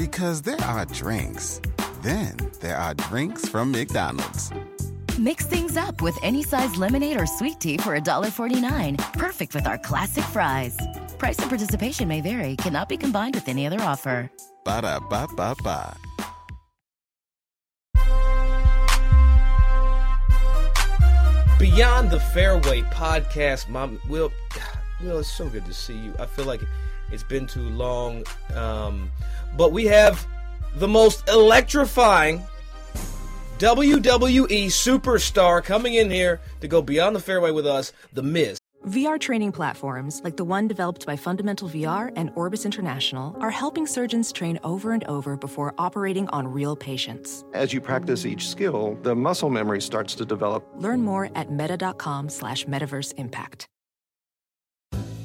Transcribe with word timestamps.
Because 0.00 0.40
there 0.40 0.62
are 0.62 0.86
drinks, 0.86 1.60
then 2.00 2.34
there 2.60 2.78
are 2.78 2.94
drinks 2.94 3.46
from 3.46 3.70
McDonald's. 3.70 4.50
Mix 5.18 5.44
things 5.44 5.76
up 5.76 6.00
with 6.00 6.16
any 6.22 6.42
size 6.42 6.74
lemonade 6.76 7.20
or 7.20 7.26
sweet 7.26 7.60
tea 7.60 7.76
for 7.76 8.00
$1.49. 8.00 8.96
Perfect 9.12 9.54
with 9.54 9.66
our 9.66 9.76
classic 9.76 10.24
fries. 10.24 10.74
Price 11.18 11.38
and 11.40 11.50
participation 11.50 12.08
may 12.08 12.22
vary, 12.22 12.56
cannot 12.56 12.88
be 12.88 12.96
combined 12.96 13.34
with 13.34 13.46
any 13.46 13.66
other 13.66 13.78
offer. 13.82 14.30
Ba 14.64 14.80
da 14.80 15.00
ba 15.00 15.28
ba 15.36 15.54
ba. 15.62 15.94
Beyond 21.58 22.10
the 22.10 22.20
Fairway 22.32 22.80
podcast, 22.84 23.68
Mom. 23.68 24.00
Will, 24.08 24.32
Will, 25.02 25.18
it's 25.18 25.30
so 25.30 25.46
good 25.50 25.66
to 25.66 25.74
see 25.74 25.98
you. 25.98 26.14
I 26.18 26.24
feel 26.24 26.46
like 26.46 26.62
it's 27.12 27.22
been 27.22 27.46
too 27.46 27.68
long, 27.70 28.24
um, 28.54 29.10
but 29.56 29.72
we 29.72 29.86
have 29.86 30.26
the 30.76 30.88
most 30.88 31.28
electrifying 31.28 32.42
WWE 33.58 34.66
superstar 34.66 35.62
coming 35.62 35.94
in 35.94 36.10
here 36.10 36.40
to 36.60 36.68
go 36.68 36.80
beyond 36.80 37.14
the 37.14 37.20
fairway 37.20 37.50
with 37.50 37.66
us, 37.66 37.92
The 38.12 38.22
Miz. 38.22 38.58
VR 38.86 39.20
training 39.20 39.52
platforms, 39.52 40.22
like 40.24 40.38
the 40.38 40.44
one 40.44 40.66
developed 40.66 41.04
by 41.04 41.14
Fundamental 41.14 41.68
VR 41.68 42.10
and 42.16 42.30
Orbis 42.34 42.64
International, 42.64 43.36
are 43.38 43.50
helping 43.50 43.86
surgeons 43.86 44.32
train 44.32 44.58
over 44.64 44.92
and 44.92 45.04
over 45.04 45.36
before 45.36 45.74
operating 45.76 46.26
on 46.30 46.48
real 46.48 46.74
patients. 46.74 47.44
As 47.52 47.74
you 47.74 47.82
practice 47.82 48.24
each 48.24 48.48
skill, 48.48 48.98
the 49.02 49.14
muscle 49.14 49.50
memory 49.50 49.82
starts 49.82 50.14
to 50.14 50.24
develop. 50.24 50.66
Learn 50.76 51.02
more 51.02 51.28
at 51.34 51.52
meta.com 51.52 52.30
slash 52.30 52.64
metaverse 52.64 53.12
impact. 53.18 53.66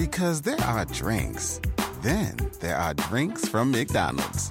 Because 0.00 0.40
there 0.40 0.60
are 0.62 0.86
drinks, 0.86 1.60
then 2.00 2.34
there 2.60 2.78
are 2.78 2.94
drinks 2.94 3.46
from 3.46 3.70
McDonald's. 3.70 4.50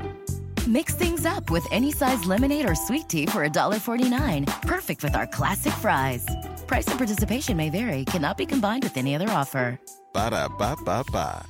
Mix 0.68 0.94
things 0.94 1.26
up 1.26 1.50
with 1.50 1.66
any 1.72 1.92
size 1.92 2.24
lemonade 2.26 2.70
or 2.70 2.76
sweet 2.76 3.10
tea 3.10 3.26
for 3.26 3.42
$1.49. 3.50 4.46
Perfect 4.62 5.04
with 5.04 5.16
our 5.16 5.26
classic 5.26 5.74
fries. 5.74 6.24
Price 6.68 6.86
and 6.86 7.00
participation 7.00 7.58
may 7.58 7.72
vary, 7.72 8.06
cannot 8.06 8.38
be 8.38 8.46
combined 8.46 8.84
with 8.84 8.96
any 8.96 9.16
other 9.16 9.28
offer. 9.32 9.80
Ba 10.14 10.30
da 10.30 10.50
ba 10.50 10.76
ba 10.86 11.04
ba. 11.12 11.44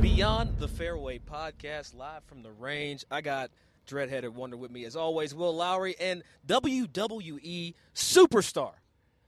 Beyond 0.00 0.58
the 0.58 0.68
Fairway 0.68 1.18
podcast, 1.18 1.94
live 1.94 2.24
from 2.24 2.42
the 2.42 2.52
range. 2.52 3.04
I 3.10 3.20
got 3.20 3.50
Dreadheaded 3.86 4.30
Wonder 4.30 4.56
with 4.56 4.70
me 4.70 4.86
as 4.86 4.96
always, 4.96 5.34
Will 5.34 5.54
Lowry 5.54 5.94
and 6.00 6.22
WWE 6.46 7.74
superstar. 7.94 8.72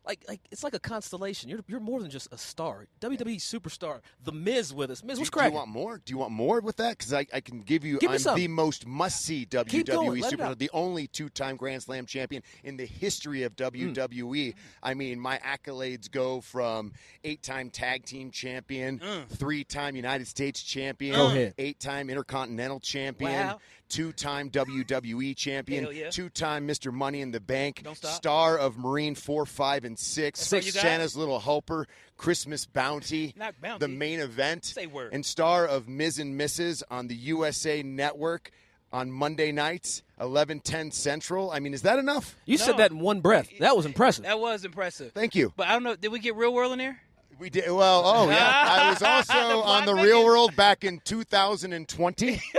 Like, 0.06 0.24
like 0.28 0.40
it's 0.50 0.62
like 0.62 0.74
a 0.74 0.78
constellation. 0.78 1.48
You're 1.48 1.60
you're 1.66 1.80
more 1.80 2.00
than 2.00 2.10
just 2.10 2.28
a 2.32 2.38
star. 2.38 2.86
WWE 3.00 3.36
superstar, 3.36 4.00
The 4.24 4.32
Miz 4.32 4.72
with 4.72 4.90
us. 4.90 5.02
Miz, 5.02 5.18
what's 5.18 5.30
do 5.30 5.44
you 5.44 5.50
want 5.50 5.68
more? 5.68 6.00
Do 6.04 6.12
you 6.12 6.18
want 6.18 6.32
more 6.32 6.60
with 6.60 6.76
that? 6.76 6.98
Because 6.98 7.12
I, 7.12 7.26
I 7.32 7.40
can 7.40 7.60
give 7.60 7.84
you. 7.84 7.98
Give 7.98 8.10
I'm 8.10 8.18
some. 8.18 8.36
the 8.36 8.48
most 8.48 8.86
must-see 8.86 9.46
WWE 9.46 10.22
superstar, 10.22 10.56
the 10.56 10.70
only 10.72 11.06
two-time 11.06 11.56
Grand 11.56 11.82
Slam 11.82 12.06
champion 12.06 12.42
in 12.64 12.76
the 12.76 12.86
history 12.86 13.42
of. 13.42 13.52
Hmm. 13.56 13.92
WWE. 13.92 14.54
I 14.82 14.94
mean, 14.94 15.18
my 15.18 15.38
accolades 15.38 16.10
go 16.10 16.40
from 16.40 16.92
eight-time 17.24 17.70
tag 17.70 18.04
team 18.04 18.30
champion, 18.30 18.98
hmm. 18.98 19.22
three-time 19.34 19.96
United 19.96 20.26
States 20.26 20.62
champion. 20.62 21.16
Go 21.16 21.26
ahead. 21.26 21.54
eight-time 21.58 22.10
Intercontinental 22.10 22.80
champion, 22.80 23.32
Wow. 23.32 23.60
Two-time 23.88 24.50
WWE 24.50 25.36
champion, 25.36 25.88
yeah. 25.92 26.10
two-time 26.10 26.66
Mr. 26.66 26.92
Money 26.92 27.20
in 27.20 27.30
the 27.30 27.38
Bank, 27.41 27.84
star 28.02 28.58
of 28.58 28.76
Marine 28.76 29.14
Four, 29.14 29.47
Five, 29.47 29.84
and 29.84 29.97
Six, 29.98 30.50
That's 30.50 30.74
all? 30.76 30.82
Santa's 30.82 31.16
Little 31.16 31.38
Helper, 31.38 31.86
Christmas 32.16 32.66
Bounty, 32.66 33.32
Not 33.36 33.54
Bounty. 33.60 33.78
the 33.78 33.88
main 33.88 34.19
event, 34.19 34.64
Say 34.64 34.86
word. 34.88 35.12
and 35.12 35.24
star 35.24 35.66
of 35.66 35.86
Miz 35.88 36.19
and 36.19 36.38
Mrs. 36.38 36.82
on 36.91 37.06
the 37.06 37.14
USA 37.14 37.82
Network 37.84 38.50
on 38.92 39.10
Monday 39.12 39.52
nights, 39.52 40.03
eleven 40.20 40.58
ten 40.60 40.91
Central. 40.91 41.50
I 41.53 41.60
mean, 41.60 41.72
is 41.74 41.82
that 41.82 41.98
enough? 42.00 42.36
You 42.44 42.58
said 42.58 42.78
that 42.78 42.91
in 42.91 42.98
one 42.98 43.20
breath. 43.20 43.48
That 43.60 43.76
was 43.76 43.86
impressive. 43.86 44.24
That 44.24 44.41
was 44.41 44.64
impressive. 44.64 45.12
Thank 45.12 45.34
you. 45.36 45.53
But 45.56 45.68
I 45.68 45.72
don't 45.74 45.82
know. 45.84 45.94
Did 45.97 46.10
we 46.10 46.18
get 46.18 46.34
real 46.34 46.53
world 46.53 46.72
in 46.72 46.78
there? 46.78 47.00
We 47.38 47.50
did 47.50 47.70
well. 47.70 48.03
Oh 48.04 48.30
yeah, 48.30 48.62
I 48.66 48.91
was 48.91 49.03
also 49.03 49.32
The 49.34 49.56
on 49.56 49.84
the 49.86 49.94
Real 49.94 50.24
World 50.24 50.56
back 50.56 50.84
in 50.84 51.00
2020. 51.04 52.41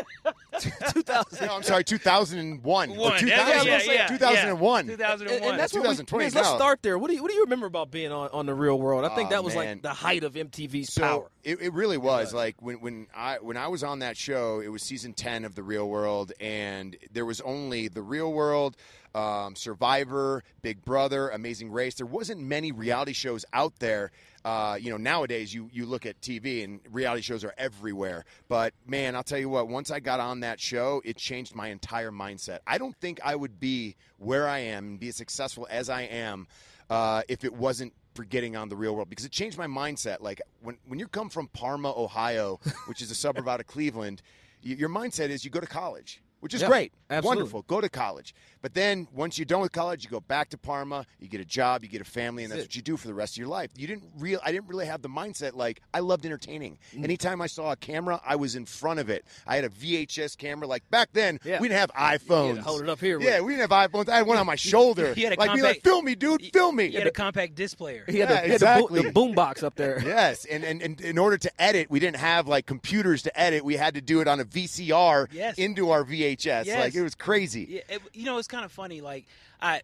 2000. 0.59 1.47
No, 1.47 1.55
I'm 1.55 1.63
sorry, 1.63 1.83
2001. 1.83 2.89
Or 2.91 2.95
One. 2.97 3.19
2000, 3.19 3.27
Yeah, 3.27 3.63
yeah, 3.63 3.91
yeah, 3.93 4.07
2001. 4.07 4.85
yeah. 4.87 4.91
And, 4.91 4.99
2001. 4.99 5.49
and 5.51 5.59
that's 5.59 5.73
what 5.73 5.83
we, 5.83 5.87
2020 5.89 6.29
let's 6.31 6.47
start 6.49 6.81
there. 6.81 6.97
What 6.97 7.09
do 7.09 7.15
you 7.15 7.21
What 7.21 7.29
do 7.31 7.35
you 7.35 7.43
remember 7.43 7.65
about 7.65 7.91
being 7.91 8.11
on, 8.11 8.29
on 8.31 8.45
the 8.45 8.53
Real 8.53 8.79
World? 8.79 9.05
I 9.05 9.13
think 9.15 9.27
Oh, 9.27 9.31
that 9.31 9.43
was 9.43 9.55
man. 9.55 9.77
like 9.77 9.81
the 9.81 9.89
height 9.93 10.23
of 10.23 10.33
MTV's 10.33 10.93
so 10.93 11.01
power. 11.01 11.31
It, 11.43 11.61
it 11.61 11.73
really 11.73 11.97
was 11.97 12.33
like 12.33 12.61
when 12.61 12.81
when 12.81 13.07
I 13.15 13.37
when 13.39 13.57
I 13.57 13.67
was 13.67 13.83
on 13.83 13.99
that 13.99 14.17
show, 14.17 14.59
it 14.59 14.67
was 14.69 14.83
season 14.83 15.13
ten 15.13 15.45
of 15.45 15.55
the 15.55 15.63
Real 15.63 15.87
World, 15.89 16.31
and 16.39 16.95
there 17.11 17.25
was 17.25 17.41
only 17.41 17.87
the 17.87 18.01
Real 18.01 18.31
World, 18.33 18.75
um, 19.15 19.55
Survivor, 19.55 20.43
Big 20.61 20.83
Brother, 20.83 21.29
Amazing 21.29 21.71
Race. 21.71 21.95
There 21.95 22.05
wasn't 22.05 22.41
many 22.41 22.71
reality 22.71 23.13
shows 23.13 23.45
out 23.53 23.79
there. 23.79 24.11
Uh, 24.47 24.75
you 24.79 24.89
know, 24.89 24.95
nowadays 24.95 25.53
you 25.53 25.69
you 25.73 25.85
look 25.85 26.05
at 26.05 26.21
TV 26.21 26.63
and 26.63 26.79
reality 26.89 27.21
shows 27.21 27.43
are 27.43 27.53
everywhere. 27.57 28.23
But 28.47 28.73
man, 28.85 29.13
I'll 29.13 29.23
tell 29.23 29.37
you 29.39 29.49
what. 29.49 29.67
Once 29.67 29.91
I 29.91 29.99
got 29.99 30.21
on 30.21 30.39
that 30.39 30.57
show, 30.61 31.01
it 31.03 31.17
changed 31.17 31.53
my 31.53 31.67
entire 31.67 32.11
mindset. 32.11 32.59
I 32.65 32.77
don't 32.77 32.95
think 32.95 33.19
I 33.25 33.35
would 33.35 33.59
be 33.59 33.97
where 34.17 34.47
I 34.47 34.59
am 34.59 34.87
and 34.87 34.99
be 34.99 35.09
as 35.09 35.17
successful 35.17 35.67
as 35.69 35.89
I 35.89 36.03
am 36.03 36.47
uh, 36.89 37.23
if 37.27 37.43
it 37.43 37.53
wasn't 37.53 37.91
for 38.15 38.23
getting 38.23 38.55
on 38.55 38.69
the 38.69 38.75
real 38.77 38.95
world 38.95 39.09
because 39.09 39.25
it 39.25 39.31
changed 39.33 39.57
my 39.57 39.67
mindset. 39.67 40.21
Like 40.21 40.41
when 40.61 40.77
when 40.87 40.97
you 40.97 41.09
come 41.09 41.29
from 41.29 41.47
Parma, 41.49 41.91
Ohio, 41.91 42.61
which 42.87 43.01
is 43.01 43.11
a 43.11 43.15
suburb 43.15 43.49
out 43.49 43.59
of 43.59 43.67
Cleveland, 43.67 44.21
your 44.61 44.89
mindset 44.89 45.27
is 45.29 45.43
you 45.43 45.51
go 45.51 45.59
to 45.59 45.67
college, 45.67 46.21
which 46.39 46.53
is 46.53 46.61
Yeah, 46.61 46.67
great, 46.69 46.93
absolutely. 47.09 47.27
wonderful. 47.41 47.61
Go 47.63 47.81
to 47.81 47.89
college, 47.89 48.33
but 48.61 48.73
then 48.73 49.07
once 49.13 49.37
you're 49.37 49.45
done 49.45 49.61
with 49.61 49.71
college, 49.71 50.03
you 50.03 50.09
go 50.09 50.19
back 50.19 50.49
to 50.49 50.57
Parma, 50.57 51.05
you 51.19 51.27
get 51.27 51.41
a 51.41 51.45
job, 51.45 51.83
you 51.83 51.89
get 51.89 52.01
a 52.01 52.05
family, 52.05 52.43
and 52.43 52.51
that's 52.51 52.61
That's 52.61 52.67
what 52.69 52.75
you 52.75 52.81
do 52.81 52.97
for 52.97 53.07
the 53.07 53.13
rest 53.13 53.33
of 53.33 53.37
your 53.39 53.47
life. 53.47 53.71
You 53.77 53.87
didn't 53.87 54.05
real 54.17 54.39
I 54.43 54.51
didn't 54.51 54.67
really 54.67 54.85
have 54.87 55.01
the 55.01 55.09
mindset 55.09 55.53
like 55.55 55.81
I 55.93 55.99
loved 55.99 56.25
entertaining. 56.25 56.77
Mm. 56.95 57.03
Anytime 57.03 57.41
I 57.41 57.47
saw 57.47 57.71
a 57.71 57.75
camera, 57.75 58.19
I 58.25 58.35
was 58.35 58.55
in 58.55 58.65
front 58.65 58.99
of 58.99 59.09
it. 59.09 59.25
I 59.45 59.55
had 59.55 59.65
a 59.65 59.69
VHS 59.69 60.37
camera. 60.37 60.67
Like 60.67 60.89
back 60.89 61.09
then, 61.13 61.39
Yeah. 61.43 61.59
we 61.59 61.67
didn't 61.67 61.79
have 61.79 61.91
iPhones. 61.93 62.59
hold 62.59 62.81
it 62.81 62.89
up 62.89 62.99
here, 62.99 63.19
Yeah, 63.21 63.41
we 63.41 63.53
didn't 63.55 63.69
have 63.71 63.91
iPhones. 63.91 64.09
I 64.09 64.17
had 64.17 64.27
one 64.27 64.37
on 64.37 64.45
my 64.45 64.55
shoulder. 64.55 65.13
He 65.13 65.21
had 65.23 65.33
a 65.33 65.39
like, 65.39 65.53
be 65.53 65.61
like, 65.61 65.75
compact- 65.75 65.83
film 65.83 66.05
me, 66.05 66.15
dude, 66.15 66.41
film 66.53 66.75
me. 66.75 66.85
You 66.87 66.97
had 66.99 67.07
a 67.07 67.11
compact 67.11 67.55
disc 67.55 67.77
player. 67.77 68.03
He 68.07 68.19
had, 68.19 68.29
Yeah, 68.29 68.35
the, 68.35 68.41
he 68.41 68.47
had 68.47 68.55
exactly. 68.55 69.01
the 69.03 69.11
boom 69.11 69.33
box 69.33 69.63
up 69.63 69.75
there. 69.75 70.01
Yes, 70.07 70.45
and, 70.45 70.63
and 70.63 70.81
and 70.81 71.01
in 71.01 71.17
order 71.17 71.37
to 71.37 71.61
edit, 71.61 71.89
we 71.91 71.99
didn't 71.99 72.15
have 72.17 72.47
like 72.47 72.65
computers 72.65 73.21
to 73.23 73.39
edit. 73.39 73.63
We 73.65 73.75
had 73.75 73.93
to 73.95 74.01
do 74.01 74.21
it 74.21 74.27
on 74.27 74.39
a 74.39 74.45
VCR 74.45 75.27
Yes. 75.31 75.57
into 75.57 75.91
our 75.91 76.03
VHS. 76.03 76.65
Yes. 76.65 76.67
Like 76.79 76.95
it 76.95 77.01
was 77.03 77.15
crazy. 77.15 77.67
Yeah, 77.69 77.95
it, 77.95 78.01
you 78.13 78.25
know, 78.25 78.37
it's 78.37 78.47
kind 78.47 78.56
of 78.65 78.71
funny. 78.71 79.01
Like, 79.01 79.25
I, 79.61 79.81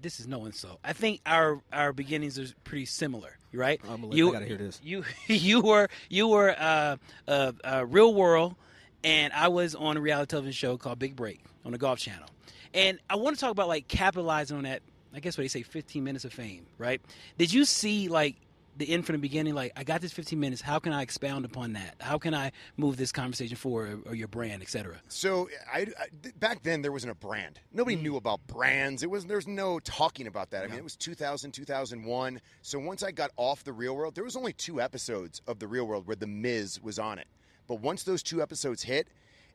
this 0.00 0.20
is 0.20 0.26
no 0.26 0.44
insult. 0.44 0.78
I 0.84 0.92
think 0.92 1.20
our 1.26 1.60
our 1.72 1.92
beginnings 1.92 2.38
are 2.38 2.46
pretty 2.64 2.86
similar, 2.86 3.36
right? 3.52 3.80
I'm 3.88 4.02
gonna 4.02 4.14
you 4.14 4.30
I 4.30 4.32
gotta 4.32 4.46
hear 4.46 4.56
this. 4.56 4.80
You 4.84 5.04
you 5.26 5.60
were 5.60 5.88
you 6.08 6.28
were 6.28 6.54
uh, 6.58 6.96
uh, 7.26 7.52
uh, 7.64 7.84
Real 7.86 8.14
World, 8.14 8.54
and 9.04 9.32
I 9.32 9.48
was 9.48 9.74
on 9.74 9.96
a 9.96 10.00
reality 10.00 10.30
television 10.30 10.52
show 10.52 10.76
called 10.76 10.98
Big 10.98 11.16
Break 11.16 11.42
on 11.64 11.72
the 11.72 11.78
Golf 11.78 11.98
Channel, 11.98 12.28
and 12.74 12.98
I 13.08 13.16
want 13.16 13.36
to 13.36 13.40
talk 13.40 13.50
about 13.50 13.68
like 13.68 13.88
capitalizing 13.88 14.56
on 14.56 14.64
that. 14.64 14.82
I 15.14 15.20
guess 15.20 15.38
what 15.38 15.44
they 15.44 15.48
say, 15.48 15.62
15 15.62 16.04
minutes 16.04 16.26
of 16.26 16.32
fame, 16.34 16.66
right? 16.76 17.00
Did 17.38 17.50
you 17.50 17.64
see 17.64 18.08
like 18.08 18.36
the 18.76 18.90
end 18.90 19.06
from 19.06 19.14
the 19.14 19.18
beginning. 19.20 19.54
Like 19.54 19.72
I 19.76 19.84
got 19.84 20.00
this 20.00 20.12
15 20.12 20.38
minutes. 20.38 20.62
How 20.62 20.78
can 20.78 20.92
I 20.92 21.02
expound 21.02 21.44
upon 21.44 21.74
that? 21.74 21.96
How 22.00 22.18
can 22.18 22.34
I 22.34 22.52
move 22.76 22.96
this 22.96 23.12
conversation 23.12 23.56
forward, 23.56 24.02
or, 24.06 24.10
or 24.10 24.14
your 24.14 24.28
brand, 24.28 24.62
et 24.62 24.68
cetera? 24.68 24.96
So 25.08 25.48
I, 25.72 25.86
I- 25.98 26.32
back 26.38 26.62
then 26.62 26.82
there 26.82 26.92
wasn't 26.92 27.12
a 27.12 27.16
brand. 27.16 27.60
Nobody 27.72 27.96
mm. 27.96 28.02
knew 28.02 28.16
about 28.16 28.46
brands. 28.46 29.02
It 29.02 29.10
was 29.10 29.26
there's 29.26 29.46
no 29.46 29.78
talking 29.80 30.26
about 30.26 30.50
that. 30.50 30.64
I 30.64 30.66
mean, 30.68 30.78
it 30.78 30.84
was 30.84 30.96
2000, 30.96 31.52
2001. 31.52 32.40
So 32.62 32.78
once 32.78 33.02
I 33.02 33.10
got 33.10 33.30
off 33.36 33.64
the 33.64 33.72
Real 33.72 33.96
World, 33.96 34.14
there 34.14 34.24
was 34.24 34.36
only 34.36 34.52
two 34.52 34.80
episodes 34.80 35.40
of 35.46 35.58
the 35.58 35.66
Real 35.66 35.86
World 35.86 36.06
where 36.06 36.16
the 36.16 36.26
Miz 36.26 36.80
was 36.80 36.98
on 36.98 37.18
it. 37.18 37.26
But 37.66 37.80
once 37.80 38.04
those 38.04 38.22
two 38.22 38.42
episodes 38.42 38.82
hit. 38.82 39.08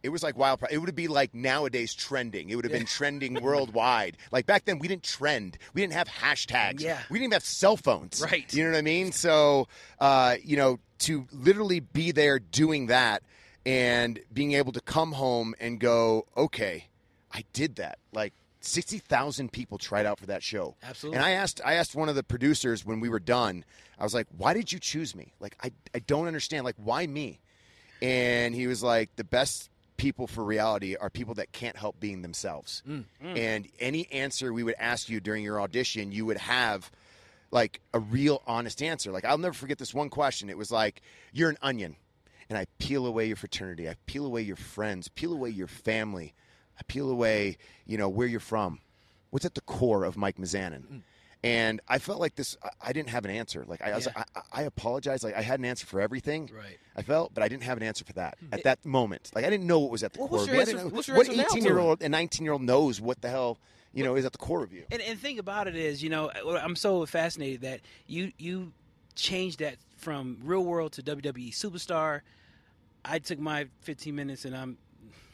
It 0.03 0.09
was 0.09 0.23
like 0.23 0.37
wild. 0.37 0.59
It 0.69 0.79
would 0.79 0.95
be 0.95 1.07
like 1.07 1.33
nowadays 1.33 1.93
trending. 1.93 2.49
It 2.49 2.55
would 2.55 2.65
have 2.65 2.71
been 2.71 2.85
trending 2.85 3.33
worldwide. 3.41 4.17
Like 4.31 4.45
back 4.45 4.65
then, 4.65 4.79
we 4.79 4.87
didn't 4.87 5.03
trend. 5.03 5.57
We 5.73 5.81
didn't 5.81 5.93
have 5.93 6.07
hashtags. 6.07 6.81
Yeah. 6.81 6.99
We 7.09 7.19
didn't 7.19 7.25
even 7.25 7.31
have 7.33 7.45
cell 7.45 7.77
phones. 7.77 8.21
Right. 8.21 8.51
You 8.53 8.63
know 8.63 8.71
what 8.71 8.77
I 8.77 8.81
mean? 8.81 9.11
So, 9.11 9.67
uh, 9.99 10.35
you 10.43 10.57
know, 10.57 10.79
to 10.99 11.27
literally 11.31 11.79
be 11.79 12.11
there 12.11 12.39
doing 12.39 12.87
that 12.87 13.23
and 13.65 14.19
being 14.33 14.53
able 14.53 14.71
to 14.71 14.81
come 14.81 15.13
home 15.13 15.53
and 15.59 15.79
go, 15.79 16.25
okay, 16.35 16.87
I 17.31 17.43
did 17.53 17.75
that. 17.75 17.99
Like 18.11 18.33
sixty 18.61 18.99
thousand 18.99 19.51
people 19.51 19.77
tried 19.77 20.05
out 20.05 20.19
for 20.19 20.27
that 20.27 20.43
show. 20.43 20.75
Absolutely. 20.83 21.17
And 21.17 21.25
I 21.25 21.31
asked, 21.31 21.61
I 21.65 21.73
asked 21.73 21.95
one 21.95 22.09
of 22.09 22.15
the 22.15 22.23
producers 22.23 22.85
when 22.85 22.99
we 22.99 23.09
were 23.09 23.19
done. 23.19 23.65
I 23.99 24.03
was 24.03 24.13
like, 24.13 24.27
why 24.35 24.53
did 24.53 24.71
you 24.71 24.79
choose 24.79 25.15
me? 25.15 25.33
Like, 25.39 25.55
I, 25.63 25.71
I 25.93 25.99
don't 25.99 26.27
understand. 26.27 26.65
Like, 26.65 26.75
why 26.77 27.05
me? 27.05 27.39
And 28.01 28.55
he 28.55 28.65
was 28.65 28.81
like, 28.81 29.15
the 29.15 29.23
best 29.23 29.69
people 30.01 30.25
for 30.25 30.43
reality 30.43 30.95
are 30.95 31.11
people 31.11 31.35
that 31.35 31.51
can't 31.51 31.77
help 31.77 31.99
being 31.99 32.23
themselves. 32.23 32.81
Mm. 32.89 33.03
Mm. 33.23 33.37
And 33.37 33.67
any 33.79 34.11
answer 34.11 34.51
we 34.51 34.63
would 34.63 34.73
ask 34.79 35.09
you 35.09 35.19
during 35.19 35.43
your 35.43 35.61
audition, 35.61 36.11
you 36.11 36.25
would 36.25 36.39
have 36.39 36.89
like 37.51 37.81
a 37.93 37.99
real 37.99 38.41
honest 38.47 38.81
answer. 38.81 39.11
Like 39.11 39.25
I'll 39.25 39.37
never 39.37 39.53
forget 39.53 39.77
this 39.77 39.93
one 39.93 40.09
question. 40.09 40.49
It 40.49 40.57
was 40.57 40.71
like, 40.71 41.03
"You're 41.31 41.51
an 41.51 41.57
onion." 41.61 41.97
And 42.49 42.57
I 42.57 42.65
peel 42.79 43.05
away 43.05 43.27
your 43.27 43.35
fraternity. 43.35 43.87
I 43.87 43.95
peel 44.07 44.25
away 44.25 44.41
your 44.41 44.55
friends, 44.55 45.07
peel 45.07 45.33
away 45.33 45.51
your 45.51 45.67
family. 45.67 46.33
I 46.79 46.81
peel 46.87 47.09
away, 47.09 47.57
you 47.85 47.97
know, 47.97 48.09
where 48.09 48.27
you're 48.27 48.39
from. 48.39 48.79
What's 49.29 49.45
at 49.45 49.53
the 49.53 49.61
core 49.61 50.03
of 50.03 50.17
Mike 50.17 50.37
Mizanin? 50.37 50.81
Mm. 50.81 51.01
And 51.43 51.81
I 51.87 51.97
felt 51.97 52.19
like 52.19 52.35
this. 52.35 52.55
I, 52.63 52.69
I 52.89 52.93
didn't 52.93 53.09
have 53.09 53.25
an 53.25 53.31
answer. 53.31 53.65
Like 53.67 53.81
I, 53.81 53.95
was, 53.95 54.05
Yeah. 54.05 54.23
I, 54.35 54.41
I 54.51 54.61
apologize. 54.63 55.23
Like 55.23 55.35
I 55.35 55.41
had 55.41 55.59
an 55.59 55.65
answer 55.65 55.87
for 55.87 55.99
everything. 55.99 56.49
Right. 56.55 56.77
I 56.95 57.01
felt, 57.01 57.33
but 57.33 57.43
I 57.43 57.47
didn't 57.47 57.63
have 57.63 57.77
an 57.77 57.83
answer 57.83 58.05
for 58.05 58.13
that 58.13 58.37
hmm. 58.39 58.53
at 58.53 58.63
that 58.63 58.85
moment. 58.85 59.31
Like 59.33 59.45
I 59.45 59.49
didn't 59.49 59.65
know 59.65 59.79
what 59.79 59.91
was 59.91 60.03
at 60.03 60.13
the 60.13 60.19
Well, 60.19 60.27
core. 60.27 60.37
what's 60.37 60.47
of 60.47 60.53
your. 60.53 60.61
Answer- 60.61 60.77
know- 60.77 60.87
what's 60.89 61.07
your 61.07 61.17
what 61.17 61.27
answer 61.27 61.41
now 61.41 61.47
to 61.47 61.57
18 61.57 61.65
year 61.65 61.79
old 61.79 62.03
and 62.03 62.11
19 62.11 62.45
year 62.45 62.53
old 62.53 62.61
knows 62.61 63.01
what 63.01 63.21
the 63.21 63.29
hell 63.29 63.57
you 63.93 64.03
know 64.03 64.15
is 64.15 64.25
at 64.25 64.33
the 64.33 64.37
core 64.37 64.63
of 64.63 64.71
you? 64.71 64.83
And 64.91 65.01
and 65.01 65.19
thing 65.19 65.39
about 65.39 65.67
it 65.67 65.75
is, 65.75 66.03
you 66.03 66.09
know, 66.09 66.29
uh, 66.29 66.59
I'm 66.61 66.75
so 66.75 67.05
fascinated 67.05 67.61
that 67.61 67.81
you 68.07 68.31
you 68.37 68.73
changed 69.15 69.59
that 69.59 69.77
from 69.97 70.37
real 70.43 70.63
world 70.63 70.93
to 70.93 71.03
WWE 71.03 71.51
superstar. 71.51 72.21
I 73.03 73.19
took 73.19 73.39
my 73.39 73.67
15 73.81 74.15
minutes 74.15 74.45
and 74.45 74.55
I'm 74.55 74.77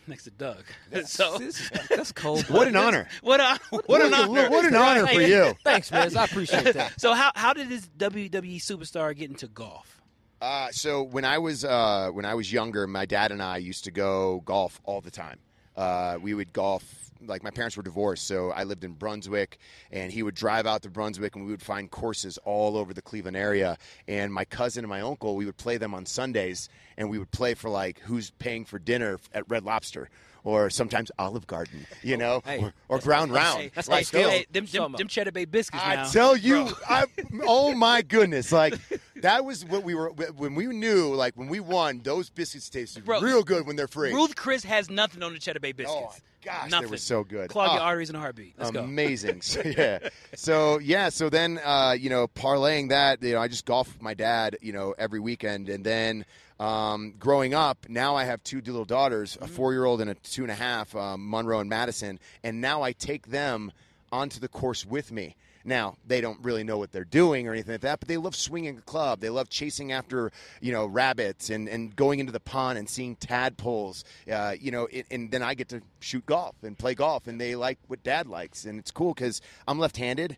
next 0.08 0.24
to 0.26 0.32
Doug. 0.32 0.64
so 1.06 1.38
This- 1.40 1.70
that's 1.90 2.12
cold. 2.12 2.46
What 2.50 2.68
an 2.68 2.76
honor! 2.76 3.08
what 3.22 3.40
a, 3.40 3.60
what 3.86 4.02
an 4.02 4.14
honor! 4.14 4.50
What 4.50 4.66
an 4.66 4.76
honor 4.76 5.08
for 5.08 5.22
you. 5.22 5.54
Thanks, 5.64 5.92
man. 5.92 6.16
I 6.18 6.26
appreciate 6.26 6.74
that. 6.74 7.00
So 7.00 7.14
how 7.14 7.32
how 7.36 7.54
did 7.54 7.70
this 7.70 7.88
WWE 7.98 8.58
superstar 8.58 9.16
get 9.16 9.30
into 9.30 9.48
golf? 9.48 10.02
Uh, 10.42 10.70
so 10.72 11.02
when 11.04 11.26
I 11.26 11.40
was 11.40 11.66
uh, 11.66 12.10
when 12.14 12.26
I 12.26 12.36
was 12.36 12.52
younger, 12.52 12.86
my 12.88 13.06
dad 13.06 13.32
and 13.32 13.42
I 13.42 13.58
used 13.58 13.86
to 13.86 13.92
go 13.92 14.42
golf 14.46 14.80
all 14.84 15.02
the 15.02 15.12
time. 15.12 15.40
Uh, 15.78 16.18
we 16.22 16.34
would 16.34 16.52
golf. 16.52 16.84
Like 17.26 17.42
my 17.44 17.50
parents 17.50 17.76
were 17.76 17.82
divorced, 17.84 18.28
so 18.28 18.52
I 18.52 18.64
lived 18.64 18.84
in 18.84 18.92
Brunswick, 18.94 19.58
and 19.92 20.12
he 20.12 20.22
would 20.22 20.36
drive 20.36 20.68
out 20.68 20.84
to 20.84 20.90
Brunswick, 20.90 21.36
and 21.36 21.46
we 21.46 21.52
would 21.52 21.64
find 21.64 21.90
courses 21.90 22.38
all 22.46 22.78
over 22.78 22.94
the 22.94 23.02
Cleveland 23.02 23.36
area. 23.36 23.76
And 24.08 24.32
my 24.32 24.46
cousin 24.46 24.84
and 24.84 24.90
my 24.90 25.02
uncle, 25.02 25.36
we 25.36 25.46
would 25.48 25.58
play 25.58 25.78
them 25.78 25.96
on 25.96 26.06
Sundays, 26.06 26.70
and 26.96 27.10
we 27.10 27.18
would 27.18 27.32
play 27.32 27.56
for 27.56 27.70
like 27.70 27.98
who's 28.02 28.30
paying 28.38 28.66
for 28.66 28.78
dinner 28.78 29.20
at 29.34 29.50
Red 29.50 29.64
Lobster, 29.64 30.10
or 30.44 30.70
sometimes 30.70 31.12
Olive 31.18 31.48
Garden, 31.48 31.88
you 32.04 32.18
know, 32.18 32.42
Hey. 32.46 32.60
or, 32.62 32.74
or 32.88 33.00
Ground 33.00 33.32
Round. 33.34 33.62
Hey, 33.62 33.72
That's 33.74 33.88
hey, 33.88 33.94
like 33.96 34.06
skills. 34.06 34.32
hey, 34.32 34.46
them, 34.52 34.66
them, 34.68 34.92
them 34.92 35.08
cheddar 35.08 35.32
bay 35.32 35.46
biscuits. 35.46 35.84
Now. 35.84 36.04
I 36.04 36.08
tell 36.10 36.38
you, 36.38 36.70
I, 36.88 37.06
oh 37.48 37.74
my 37.74 38.04
goodness! 38.04 38.52
Like 38.52 38.76
that 39.22 39.46
was 39.46 39.64
what 39.66 39.84
we 39.84 39.96
were 39.96 40.10
when 40.10 40.56
we 40.56 40.68
knew. 40.68 41.14
Like 41.14 41.36
when 41.36 41.48
we 41.48 41.60
won, 41.60 42.02
those 42.04 42.30
biscuits 42.30 42.70
tasted 42.70 43.06
Bro, 43.06 43.22
real 43.22 43.44
good 43.44 43.66
when 43.68 43.76
they're 43.76 43.88
free. 43.88 44.14
Ruth 44.14 44.36
Chris 44.36 44.64
has 44.64 44.90
nothing 44.90 45.24
on 45.24 45.34
the 45.34 45.40
cheddar 45.40 45.60
bay 45.60 45.72
biscuits. 45.72 45.98
Oh 46.20 46.22
gosh, 46.44 46.64
they 46.66 46.70
nothing. 46.70 46.90
were 46.92 46.98
so 46.98 47.24
good. 47.24 47.50
Clog 47.50 47.72
your 47.74 47.82
Oh. 47.82 47.84
arteries 47.86 48.10
in 48.10 48.16
a 48.16 48.20
heartbeat. 48.20 48.56
Let's 48.58 48.72
go. 48.72 48.84
Amazing. 48.84 49.42
So, 49.42 49.62
yeah. 49.66 50.00
So 50.36 50.80
yeah. 50.80 51.10
So 51.10 51.30
then, 51.30 51.60
uh, 51.64 51.96
you 52.00 52.10
know, 52.10 52.28
parlaying 52.28 52.90
that, 52.90 53.22
you 53.24 53.34
know, 53.34 53.40
I 53.42 53.48
just 53.48 53.66
golf 53.66 53.92
with 53.94 54.02
my 54.02 54.14
dad, 54.14 54.58
you 54.62 54.74
know, 54.74 54.94
every 54.98 55.20
weekend, 55.20 55.70
and 55.70 55.84
then 55.84 56.26
um, 56.60 57.14
growing 57.20 57.54
up, 57.54 57.86
now 57.88 58.16
I 58.16 58.24
have 58.24 58.44
two 58.44 58.62
little 58.62 58.86
daughters, 58.86 59.36
Mm-hmm. 59.36 59.44
a 59.46 59.48
four-year-old 59.48 60.02
and 60.02 60.10
a 60.10 60.16
two 60.16 60.42
and 60.44 60.52
a 60.52 60.56
half, 60.56 60.96
um, 60.96 61.30
Monroe 61.30 61.60
and 61.60 61.70
Madison, 61.70 62.20
and 62.44 62.62
now 62.62 62.82
I 62.82 62.94
take 62.94 63.28
them 63.28 63.72
onto 64.12 64.40
the 64.40 64.48
course 64.48 64.86
with 64.86 65.12
me. 65.12 65.36
Now 65.64 65.98
they 66.08 66.22
don't 66.22 66.40
really 66.42 66.64
know 66.64 66.78
what 66.78 66.94
they're 66.94 67.04
doing 67.04 67.48
or 67.48 67.52
anything 67.52 67.74
like 67.74 67.82
that, 67.82 68.00
but 68.00 68.08
they 68.08 68.16
love 68.16 68.36
swinging 68.36 68.78
a 68.78 68.82
club. 68.82 69.20
They 69.20 69.30
love 69.30 69.50
chasing 69.50 69.92
after 69.92 70.32
you 70.62 70.72
know 70.72 70.86
rabbits 70.86 71.50
and, 71.50 71.68
and 71.68 71.94
going 71.96 72.20
into 72.20 72.32
the 72.32 72.40
pond 72.40 72.78
and 72.78 72.90
seeing 72.90 73.18
tadpoles. 73.18 74.06
Uh, 74.32 74.56
you 74.60 74.72
know, 74.72 74.88
it, 74.90 75.08
and 75.12 75.30
then 75.30 75.44
I 75.44 75.56
get 75.56 75.70
to 75.70 75.82
shoot 76.00 76.26
golf 76.26 76.56
and 76.64 76.78
play 76.78 76.96
golf, 76.96 77.28
and 77.28 77.40
they 77.40 77.56
like 77.56 77.80
what 77.88 78.02
Dad 78.02 78.28
likes, 78.28 78.64
and 78.64 78.80
it's 78.80 78.92
cool 78.92 79.14
because 79.14 79.42
I'm 79.68 79.78
left-handed. 79.78 80.38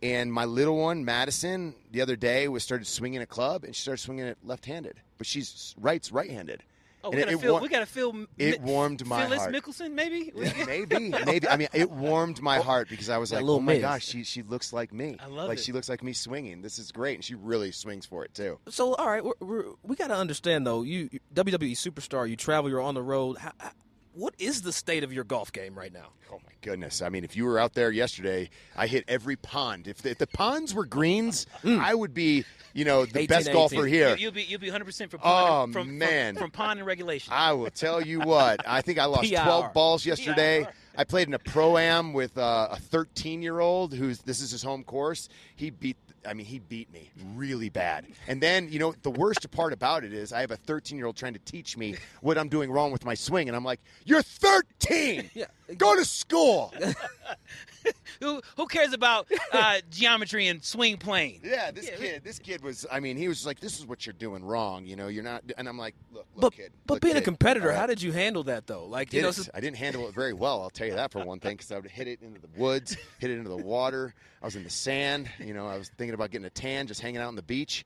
And 0.00 0.32
my 0.32 0.44
little 0.44 0.76
one, 0.76 1.04
Madison, 1.04 1.74
the 1.90 2.00
other 2.02 2.14
day 2.14 2.46
was 2.46 2.62
started 2.62 2.86
swinging 2.86 3.20
a 3.20 3.26
club, 3.26 3.64
and 3.64 3.74
she 3.74 3.82
started 3.82 4.00
swinging 4.00 4.26
it 4.26 4.38
left-handed, 4.44 4.94
but 5.16 5.26
she's 5.26 5.74
right's 5.80 6.12
right-handed. 6.12 6.62
Oh, 7.04 7.10
And 7.10 7.16
we 7.16 7.22
it- 7.22 7.24
gotta 7.26 7.36
it 7.36 7.40
feel. 7.40 7.52
wa- 7.54 7.60
we 7.60 7.68
gotta 7.68 7.86
feel. 7.86 8.26
it 8.38 8.60
warmed 8.60 9.06
my 9.06 9.22
Phyllis 9.24 9.38
heart. 9.40 9.54
Mickelson, 9.54 9.92
maybe. 9.92 10.32
maybe, 10.66 11.10
maybe. 11.24 11.48
I 11.48 11.56
mean, 11.56 11.68
it 11.72 11.90
warmed 11.90 12.42
my 12.42 12.58
oh, 12.58 12.62
heart 12.62 12.88
because 12.88 13.08
I 13.08 13.18
was 13.18 13.30
That 13.30 13.36
like, 13.36 13.44
little 13.44 13.58
"Oh 13.58 13.62
my 13.62 13.74
Miz. 13.74 13.82
gosh, 13.82 14.04
she 14.06 14.24
she 14.24 14.42
looks 14.42 14.72
like 14.72 14.92
me. 14.92 15.16
I 15.20 15.26
love 15.26 15.48
like 15.48 15.58
it. 15.58 15.64
she 15.64 15.72
looks 15.72 15.88
like 15.88 16.02
me 16.02 16.12
swinging. 16.12 16.60
This 16.62 16.78
is 16.78 16.90
great, 16.90 17.14
and 17.14 17.24
she 17.24 17.34
really 17.36 17.70
swings 17.72 18.04
for 18.04 18.24
it 18.24 18.34
too." 18.34 18.58
So, 18.68 18.94
all 18.94 19.06
right, 19.08 19.24
we're, 19.24 19.32
we're, 19.40 19.64
we 19.84 19.94
got 19.96 20.08
to 20.08 20.16
understand 20.16 20.66
though. 20.66 20.82
You 20.82 21.08
you- 21.12 21.20
WWE 21.34 21.72
superstar. 21.76 22.28
You 22.28 22.34
travel. 22.36 22.68
You're 22.68 22.80
on 22.82 22.94
the 22.94 23.02
road. 23.02 23.38
How, 23.38 23.52
how, 23.58 23.70
what 24.18 24.34
is 24.38 24.62
the 24.62 24.72
state 24.72 25.04
of 25.04 25.12
your 25.12 25.24
golf 25.24 25.52
game 25.52 25.78
right 25.78 25.92
now? 25.92 26.08
Oh 26.32 26.40
my 26.44 26.52
goodness! 26.60 27.00
I 27.02 27.08
mean, 27.08 27.24
if 27.24 27.36
you 27.36 27.44
were 27.44 27.58
out 27.58 27.74
there 27.74 27.90
yesterday, 27.90 28.50
I 28.76 28.86
hit 28.86 29.04
every 29.06 29.36
pond. 29.36 29.86
If 29.86 30.02
the, 30.02 30.10
if 30.10 30.18
the 30.18 30.26
ponds 30.26 30.74
were 30.74 30.84
greens, 30.84 31.46
I 31.64 31.94
would 31.94 32.12
be, 32.12 32.44
you 32.74 32.84
know, 32.84 33.06
the 33.06 33.20
18, 33.20 33.26
best 33.28 33.48
18. 33.48 33.54
golfer 33.54 33.86
here. 33.86 34.16
You, 34.16 34.26
will 34.26 34.32
be 34.34 34.42
you'll 34.42 34.60
be 34.60 34.66
100 34.66 34.84
percent 34.84 35.10
for 35.10 35.18
Oh, 35.18 35.20
pond, 35.20 35.72
from, 35.72 35.86
from- 35.86 35.98
man. 35.98 36.36
from, 36.36 36.50
pond 36.50 36.80
and 36.80 36.86
regulation. 36.86 37.32
I 37.32 37.52
will 37.52 37.70
tell 37.70 38.02
you 38.02 38.20
what. 38.20 38.60
I 38.68 38.82
think 38.82 38.98
I 38.98 39.04
lost 39.06 39.30
PIR. 39.30 39.42
12 39.44 39.72
balls 39.72 40.04
yesterday. 40.04 40.66
I 40.96 41.04
played 41.04 41.28
in 41.28 41.34
a 41.34 41.38
pro 41.38 41.78
am 41.78 42.12
with 42.12 42.36
uh, 42.36 42.68
a 42.72 42.76
13 42.76 43.40
year 43.40 43.60
old 43.60 43.94
who's 43.94 44.18
this 44.18 44.40
is 44.40 44.50
his 44.50 44.62
home 44.64 44.82
course. 44.82 45.28
He 45.54 45.70
beat. 45.70 45.96
I 46.26 46.34
mean, 46.34 46.46
he 46.46 46.58
beat 46.58 46.92
me 46.92 47.10
really 47.34 47.68
bad. 47.68 48.06
And 48.26 48.40
then, 48.40 48.70
you 48.70 48.78
know, 48.78 48.94
the 49.02 49.10
worst 49.10 49.50
part 49.50 49.72
about 49.72 50.04
it 50.04 50.12
is 50.12 50.32
I 50.32 50.40
have 50.40 50.50
a 50.50 50.56
13 50.56 50.96
year 50.96 51.06
old 51.06 51.16
trying 51.16 51.34
to 51.34 51.38
teach 51.40 51.76
me 51.76 51.96
what 52.20 52.38
I'm 52.38 52.48
doing 52.48 52.70
wrong 52.70 52.90
with 52.92 53.04
my 53.04 53.14
swing, 53.14 53.48
and 53.48 53.56
I'm 53.56 53.64
like, 53.64 53.80
"You're 54.04 54.22
13. 54.22 55.30
Yeah. 55.34 55.46
Go 55.76 55.94
to 55.94 56.04
school." 56.04 56.72
who 58.20 58.40
who 58.56 58.66
cares 58.66 58.92
about 58.92 59.28
uh, 59.52 59.78
geometry 59.90 60.46
and 60.48 60.62
swing 60.64 60.96
plane? 60.96 61.40
Yeah, 61.42 61.70
this 61.70 61.90
kid, 61.90 62.22
this 62.24 62.38
kid 62.38 62.62
was. 62.62 62.86
I 62.90 63.00
mean, 63.00 63.16
he 63.16 63.28
was 63.28 63.46
like, 63.46 63.60
"This 63.60 63.78
is 63.78 63.86
what 63.86 64.06
you're 64.06 64.12
doing 64.14 64.44
wrong." 64.44 64.86
You 64.86 64.96
know, 64.96 65.08
you're 65.08 65.24
not. 65.24 65.42
And 65.56 65.68
I'm 65.68 65.78
like, 65.78 65.94
"Look, 66.12 66.26
look, 66.34 66.52
But 66.54 66.62
kid." 66.62 66.72
but 66.86 66.94
look, 66.94 67.02
being 67.02 67.16
a 67.16 67.20
competitor, 67.20 67.66
all 67.66 67.72
right." 67.72 67.78
how 67.80 67.86
did 67.86 68.02
you 68.02 68.12
handle 68.12 68.44
that 68.44 68.66
though? 68.66 68.86
Like 68.86 69.12
you 69.12 69.22
know, 69.22 69.30
so- 69.30 69.50
I 69.54 69.60
didn't 69.60 69.76
handle 69.76 70.08
it 70.08 70.14
very 70.14 70.32
well. 70.32 70.62
I'll 70.62 70.70
tell 70.70 70.86
you 70.86 70.94
that 70.94 71.12
for 71.12 71.24
one 71.24 71.40
thing, 71.40 71.56
because 71.56 71.72
I 71.72 71.78
would 71.78 71.90
hit 71.90 72.08
it 72.08 72.20
into 72.22 72.40
the 72.40 72.48
woods, 72.56 72.96
hit 73.18 73.30
it 73.30 73.38
into 73.38 73.50
the 73.50 73.56
water. 73.56 74.14
I 74.42 74.46
was 74.46 74.56
in 74.56 74.64
the 74.64 74.70
sand. 74.70 75.28
You 75.38 75.54
know, 75.54 75.66
I 75.66 75.76
was 75.78 75.90
thinking 75.96 76.14
about 76.14 76.30
getting 76.30 76.46
a 76.46 76.50
tan, 76.50 76.86
just 76.86 77.00
hanging 77.00 77.20
out 77.20 77.28
on 77.28 77.36
the 77.36 77.42
beach. 77.42 77.84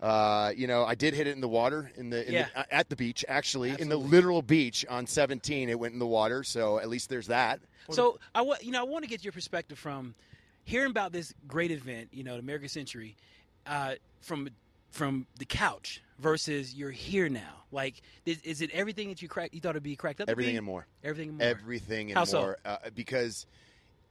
Uh, 0.00 0.52
you 0.56 0.66
know, 0.66 0.84
I 0.84 0.94
did 0.94 1.12
hit 1.14 1.26
it 1.26 1.32
in 1.32 1.40
the 1.40 1.48
water 1.48 1.90
in 1.96 2.10
the, 2.10 2.26
in 2.26 2.32
Yeah. 2.32 2.48
the 2.54 2.74
at 2.74 2.88
the 2.88 2.96
beach 2.96 3.24
actually 3.28 3.70
in 3.78 3.88
the 3.88 3.96
literal 3.98 4.40
beach 4.42 4.84
on 4.88 5.06
17. 5.06 5.68
It 5.68 5.78
went 5.78 5.92
in 5.92 5.98
the 5.98 6.06
water, 6.06 6.42
so 6.42 6.78
at 6.78 6.88
least 6.88 7.08
there's 7.10 7.26
that. 7.26 7.60
So 7.90 8.18
I 8.34 8.42
want 8.42 8.62
you 8.64 8.70
know 8.70 8.80
I 8.80 8.84
want 8.84 9.04
to 9.04 9.10
get 9.10 9.24
your 9.24 9.32
perspective 9.32 9.78
from 9.78 10.14
hearing 10.64 10.90
about 10.90 11.12
this 11.12 11.34
great 11.48 11.70
event, 11.70 12.08
you 12.12 12.22
know, 12.24 12.34
the 12.34 12.40
American 12.40 12.68
Century, 12.68 13.16
uh, 13.66 13.94
from 14.20 14.48
from 14.90 15.26
the 15.38 15.44
couch 15.44 16.02
versus 16.18 16.74
you're 16.74 16.90
here 16.90 17.28
now. 17.28 17.62
Like, 17.72 18.02
is, 18.26 18.40
is 18.42 18.60
it 18.60 18.70
everything 18.72 19.08
that 19.10 19.22
you 19.22 19.28
crack? 19.28 19.54
You 19.54 19.60
thought 19.60 19.70
it'd 19.70 19.82
be 19.82 19.96
cracked 19.96 20.20
up? 20.20 20.28
Everything 20.28 20.56
and 20.56 20.66
more. 20.66 20.86
Everything 21.04 21.28
and 21.30 21.38
more. 21.38 21.46
Everything 21.46 22.10
and 22.10 22.18
How 22.18 22.24
so? 22.24 22.40
more. 22.40 22.58
Uh, 22.64 22.76
because 22.94 23.46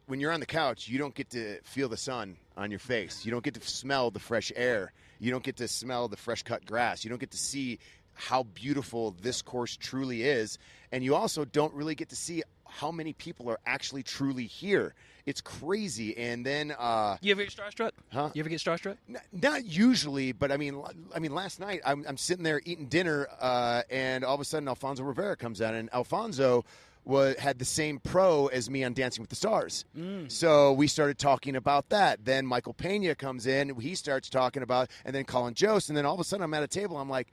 when 0.08 0.20
you're 0.20 0.32
on 0.32 0.40
the 0.40 0.46
couch, 0.46 0.88
you 0.88 0.98
don't 0.98 1.14
get 1.14 1.30
to 1.32 1.60
feel 1.64 1.90
the 1.90 1.98
sun 1.98 2.38
on 2.56 2.70
your 2.72 2.80
face. 2.80 3.26
You 3.26 3.32
don't 3.32 3.44
get 3.44 3.54
to 3.56 3.62
smell 3.68 4.12
the 4.12 4.20
fresh 4.20 4.52
air. 4.56 4.94
You 5.20 5.32
don't 5.32 5.44
get 5.44 5.58
to 5.58 5.68
smell 5.68 6.08
the 6.08 6.18
fresh 6.18 6.44
cut 6.44 6.66
grass. 6.66 7.04
You 7.04 7.10
don't 7.10 7.20
get 7.20 7.32
to 7.32 7.38
see 7.38 7.80
how 8.14 8.44
beautiful 8.44 9.16
this 9.22 9.42
course 9.42 9.78
truly 9.78 10.24
is. 10.24 10.58
And 10.92 11.04
you 11.04 11.16
also 11.16 11.46
don't 11.46 11.74
really 11.74 11.96
get 11.96 12.10
to 12.10 12.16
see 12.16 12.44
how 12.68 12.92
many 12.92 13.14
people 13.14 13.50
are 13.50 13.60
actually 13.66 14.04
truly 14.04 14.46
here. 14.46 14.94
It's 15.26 15.42
crazy. 15.42 16.18
And 16.18 16.46
then, 16.46 16.72
uh, 16.78 17.18
You 17.22 17.32
ever 17.32 17.44
get 17.44 17.56
starstruck? 17.56 17.92
Huh? 18.12 18.30
You 18.34 18.42
ever 18.42 18.50
get 18.50 18.60
starstruck? 18.60 18.98
N- 19.08 19.18
Not 19.32 19.66
usually, 19.66 20.32
but 20.32 20.52
I 20.52 20.58
mean, 20.58 20.76
l- 20.76 20.92
I 21.16 21.20
mean, 21.20 21.34
last 21.34 21.60
night 21.60 21.82
I'm, 21.86 22.04
I'm 22.08 22.18
sitting 22.18 22.44
there 22.44 22.62
eating 22.66 22.88
dinner, 22.88 23.28
uh, 23.40 23.84
and 23.90 24.24
all 24.24 24.36
of 24.36 24.42
a 24.42 24.46
sudden 24.46 24.68
Alfonso 24.68 25.04
Ribeiro 25.04 25.36
comes 25.36 25.62
out, 25.62 25.74
and 25.74 25.90
Alfonso 25.94 26.66
was, 27.10 27.36
had 27.38 27.60
the 27.60 27.66
same 27.66 28.00
pro 28.00 28.48
as 28.48 28.70
me 28.70 28.84
on 28.86 28.94
Dancing 28.94 29.22
with 29.22 29.30
the 29.30 29.36
Stars. 29.36 29.84
Mm. 29.98 30.32
So 30.32 30.72
we 30.74 30.88
started 30.88 31.18
talking 31.18 31.56
about 31.56 31.90
that. 31.90 32.24
Then 32.24 32.46
Michael 32.46 32.74
Pena 32.74 33.16
comes 33.16 33.46
in, 33.48 33.78
he 33.80 33.96
starts 33.96 34.30
talking 34.30 34.64
about, 34.64 34.90
and 35.04 35.14
then 35.16 35.26
Colin 35.26 35.54
Jost, 35.56 35.90
and 35.90 35.98
then 35.98 36.06
all 36.06 36.14
of 36.14 36.20
a 36.20 36.24
sudden 36.24 36.44
I'm 36.44 36.54
at 36.54 36.64
a 36.64 36.68
table, 36.68 36.96
I'm 36.98 37.10
like. 37.10 37.28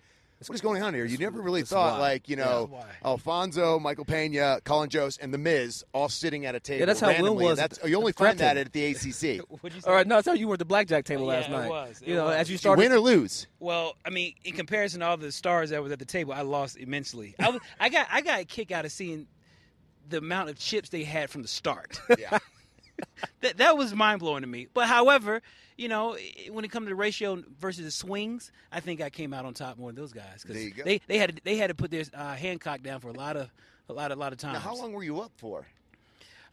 What 0.46 0.54
is 0.54 0.60
going 0.60 0.82
on 0.82 0.92
here? 0.92 1.06
You 1.06 1.16
never 1.16 1.40
really 1.40 1.62
thought, 1.62 1.94
why. 1.94 2.10
like 2.10 2.28
you 2.28 2.36
know, 2.36 2.68
why. 2.70 2.84
Alfonso, 3.02 3.78
Michael 3.78 4.04
Pena, 4.04 4.60
Colin 4.64 4.90
Jost, 4.90 5.18
and 5.22 5.32
The 5.32 5.38
Miz 5.38 5.82
all 5.94 6.10
sitting 6.10 6.44
at 6.44 6.54
a 6.54 6.60
table. 6.60 6.84
that's 6.84 7.00
how 7.00 7.06
Will 7.06 7.14
randomly. 7.14 7.44
was 7.46 7.58
That's 7.58 7.78
you 7.86 7.96
only 7.96 8.10
at 8.10 8.16
find 8.16 8.38
that 8.40 8.58
at 8.58 8.70
the 8.70 8.84
ACC. 8.84 9.02
You 9.06 9.12
say? 9.12 9.40
All 9.86 9.94
right, 9.94 10.06
no, 10.06 10.16
that's 10.16 10.26
how 10.28 10.34
you 10.34 10.46
were 10.48 10.52
at 10.52 10.58
the 10.58 10.66
blackjack 10.66 11.06
table 11.06 11.22
Yeah, 11.22 11.38
last 11.38 11.48
it 11.48 11.52
night. 11.52 11.70
was. 11.70 12.02
It 12.02 12.08
you 12.08 12.14
know, 12.16 12.26
was. 12.26 12.34
as 12.36 12.50
you 12.50 12.52
You 12.52 12.58
started. 12.58 12.82
win 12.82 12.92
or 12.92 13.00
lose. 13.00 13.46
Well, 13.60 13.94
I 14.04 14.10
mean, 14.10 14.34
in 14.44 14.52
comparison 14.52 15.00
to 15.00 15.06
all 15.06 15.16
the 15.16 15.32
stars 15.32 15.70
that 15.70 15.82
was 15.82 15.90
at 15.90 15.98
the 15.98 16.04
table, 16.04 16.34
I 16.34 16.42
lost 16.42 16.76
immensely. 16.76 17.34
I, 17.38 17.48
was, 17.48 17.62
I 17.80 17.88
got 17.88 18.06
I 18.12 18.20
got 18.20 18.40
a 18.40 18.44
kick 18.44 18.70
out 18.72 18.84
of 18.84 18.92
seeing 18.92 19.26
the 20.08 20.18
amount 20.18 20.50
of 20.50 20.58
chips 20.58 20.88
they 20.88 21.04
had 21.04 21.30
from 21.30 21.42
the 21.42 21.48
start. 21.48 22.00
Yeah. 22.18 22.38
that 23.42 23.58
that 23.58 23.76
was 23.76 23.94
mind 23.94 24.20
blowing 24.20 24.40
to 24.40 24.46
me. 24.46 24.68
But 24.72 24.86
however, 24.88 25.42
you 25.76 25.88
know, 25.88 26.16
when 26.50 26.64
it 26.64 26.70
comes 26.70 26.86
to 26.86 26.88
the 26.88 26.94
ratio 26.94 27.42
versus 27.60 27.84
the 27.84 27.90
swings, 27.90 28.50
I 28.72 28.80
think 28.80 29.02
I 29.02 29.10
came 29.10 29.34
out 29.34 29.44
on 29.44 29.52
top 29.52 29.76
more 29.76 29.90
than 29.90 29.96
those 29.96 30.14
guys 30.14 30.44
go. 30.44 30.54
they 30.54 31.00
they 31.06 31.18
had 31.18 31.36
to, 31.36 31.42
they 31.44 31.56
had 31.56 31.66
to 31.66 31.74
put 31.74 31.90
their 31.90 32.04
uh, 32.14 32.34
Hancock 32.34 32.82
down 32.82 33.00
for 33.00 33.08
a 33.08 33.12
lot 33.12 33.36
of 33.36 33.50
a 33.90 33.92
lot 33.92 34.12
a 34.12 34.16
lot 34.16 34.32
of 34.32 34.38
times. 34.38 34.54
Now, 34.54 34.60
how 34.60 34.74
long 34.76 34.92
were 34.92 35.04
you 35.04 35.20
up 35.20 35.32
for? 35.36 35.66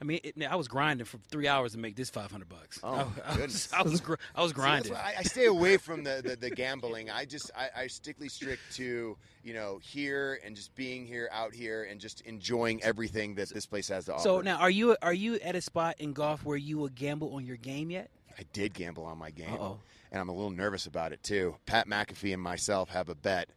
I 0.04 0.06
mean, 0.06 0.20
it, 0.22 0.36
I 0.44 0.58
was 0.58 0.68
grinding 0.68 1.06
for 1.06 1.18
three 1.30 1.48
hours 1.48 1.72
to 1.72 1.78
make 1.78 1.96
this 1.96 2.10
five 2.10 2.30
hundred 2.30 2.50
bucks. 2.50 2.78
Oh, 2.84 2.92
I, 2.94 2.98
I 3.00 3.04
was, 3.04 3.38
goodness. 3.38 3.74
I 3.78 3.82
was 3.84 4.02
gr- 4.02 4.16
I 4.36 4.44
was 4.44 4.52
grinding. 4.52 4.92
why 4.92 5.00
I, 5.00 5.20
I 5.20 5.24
stay 5.24 5.46
away 5.46 5.78
from 5.78 6.04
the, 6.04 6.22
the, 6.22 6.36
the 6.36 6.50
gambling. 6.50 7.10
I 7.10 7.24
just 7.24 7.52
I, 7.56 7.84
I 7.84 7.88
strictly 7.88 8.28
strict 8.28 8.60
to 8.74 9.16
you 9.46 9.54
know 9.54 9.80
here 9.82 10.42
and 10.46 10.58
just 10.58 10.76
being 10.76 11.06
here, 11.06 11.30
out 11.32 11.54
here, 11.54 11.84
and 11.84 12.02
just 12.02 12.20
enjoying 12.22 12.84
everything 12.84 13.36
that 13.36 13.48
this 13.48 13.66
place 13.66 13.88
has 13.88 14.04
to 14.06 14.16
offer. 14.16 14.24
So 14.24 14.42
now, 14.42 14.58
are 14.58 14.70
you 14.70 14.98
are 15.02 15.14
you 15.14 15.36
at 15.36 15.56
a 15.56 15.62
spot 15.62 15.96
in 16.00 16.12
golf 16.12 16.44
where 16.44 16.58
you 16.58 16.78
will 16.78 16.90
gamble 16.90 17.34
on 17.36 17.46
your 17.46 17.56
game 17.58 17.90
yet? 17.90 18.10
I 18.38 18.44
did 18.52 18.74
gamble 18.74 19.06
on 19.06 19.18
my 19.18 19.32
game, 19.32 19.54
Uh-oh. 19.54 19.80
and 20.12 20.20
I'm 20.20 20.28
a 20.28 20.34
little 20.34 20.52
nervous 20.52 20.86
about 20.86 21.14
it 21.14 21.24
too. 21.24 21.56
Pat 21.66 21.88
McAfee 21.88 22.34
and 22.34 22.42
myself 22.42 22.90
have 22.90 23.08
a 23.08 23.16
bet. 23.16 23.48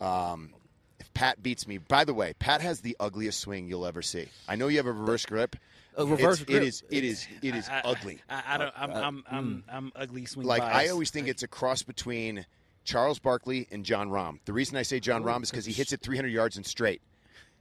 Um, 0.00 0.50
if 0.98 1.14
Pat 1.14 1.40
beats 1.40 1.68
me, 1.68 1.78
by 1.78 2.04
the 2.04 2.14
way, 2.14 2.34
Pat 2.40 2.62
has 2.62 2.80
the 2.80 2.96
ugliest 2.98 3.38
swing 3.38 3.68
you'll 3.68 3.86
ever 3.86 4.02
see. 4.02 4.26
I 4.48 4.56
know 4.56 4.66
you 4.66 4.78
have 4.78 4.86
a 4.86 4.92
reverse 4.92 5.24
grip. 5.24 5.54
A 5.96 6.04
reverse 6.04 6.40
It's- 6.40 6.44
grip. 6.44 6.62
It 6.62 6.66
is. 6.66 6.82
It 6.90 7.04
is. 7.04 7.28
It 7.42 7.54
is 7.54 7.68
I, 7.68 7.78
I- 7.78 7.82
ugly. 7.84 8.20
I, 8.28 8.42
I 8.46 8.58
don't. 8.58 8.74
I'm 8.76 8.90
uh, 8.90 8.94
I'm 8.94 9.16
mm. 9.16 9.22
I'm, 9.30 9.64
I'm 9.68 9.92
ugly 9.94 10.24
swing. 10.26 10.46
like 10.46 10.62
I 10.62 10.88
always 10.88 11.10
think 11.10 11.28
it's 11.28 11.42
a 11.42 11.48
cross 11.48 11.82
between 11.82 12.46
Charles 12.84 13.18
Barkley 13.18 13.66
and 13.70 13.84
Jon 13.84 14.10
Rahm. 14.10 14.38
The 14.44 14.52
reason 14.52 14.76
I 14.76 14.82
say 14.82 15.00
Jon 15.00 15.22
oh, 15.22 15.26
Rahm 15.26 15.42
is 15.42 15.50
because 15.50 15.66
he 15.66 15.72
hits 15.72 15.92
it 15.92 16.00
300 16.00 16.28
yards 16.28 16.56
and 16.56 16.66
straight, 16.66 17.00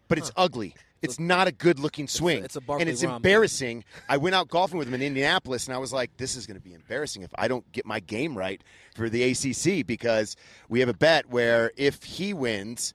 but 0.07 0.17
it's 0.17 0.31
ugly. 0.35 0.75
It's 1.01 1.19
not 1.19 1.49
a 1.49 1.51
good 1.51 1.79
looking 1.79 2.07
swing, 2.07 2.45
it's 2.45 2.55
a 2.55 2.61
Barkley 2.61 2.83
and 2.83 2.89
it's 2.89 3.03
Rahm. 3.03 3.17
embarrassing. 3.17 3.83
I 4.07 4.15
went 4.15 4.35
out 4.35 4.47
golfing 4.47 4.77
with 4.77 4.87
him 4.87 4.93
in 4.93 5.01
Indianapolis, 5.01 5.67
and 5.67 5.75
I 5.75 5.77
was 5.77 5.91
like, 5.91 6.15
"This 6.17 6.35
is 6.37 6.47
going 6.47 6.57
to 6.57 6.63
be 6.63 6.73
embarrassing 6.73 7.23
if 7.23 7.31
I 7.35 7.47
don't 7.49 7.69
get 7.73 7.85
my 7.85 7.99
game 7.99 8.37
right 8.37 8.61
for 8.95 9.09
the 9.09 9.23
ACC." 9.23 9.85
Because 9.85 10.37
we 10.69 10.79
have 10.79 10.89
a 10.89 10.93
bet 10.93 11.29
where 11.29 11.71
if 11.75 12.03
he 12.03 12.33
wins. 12.33 12.93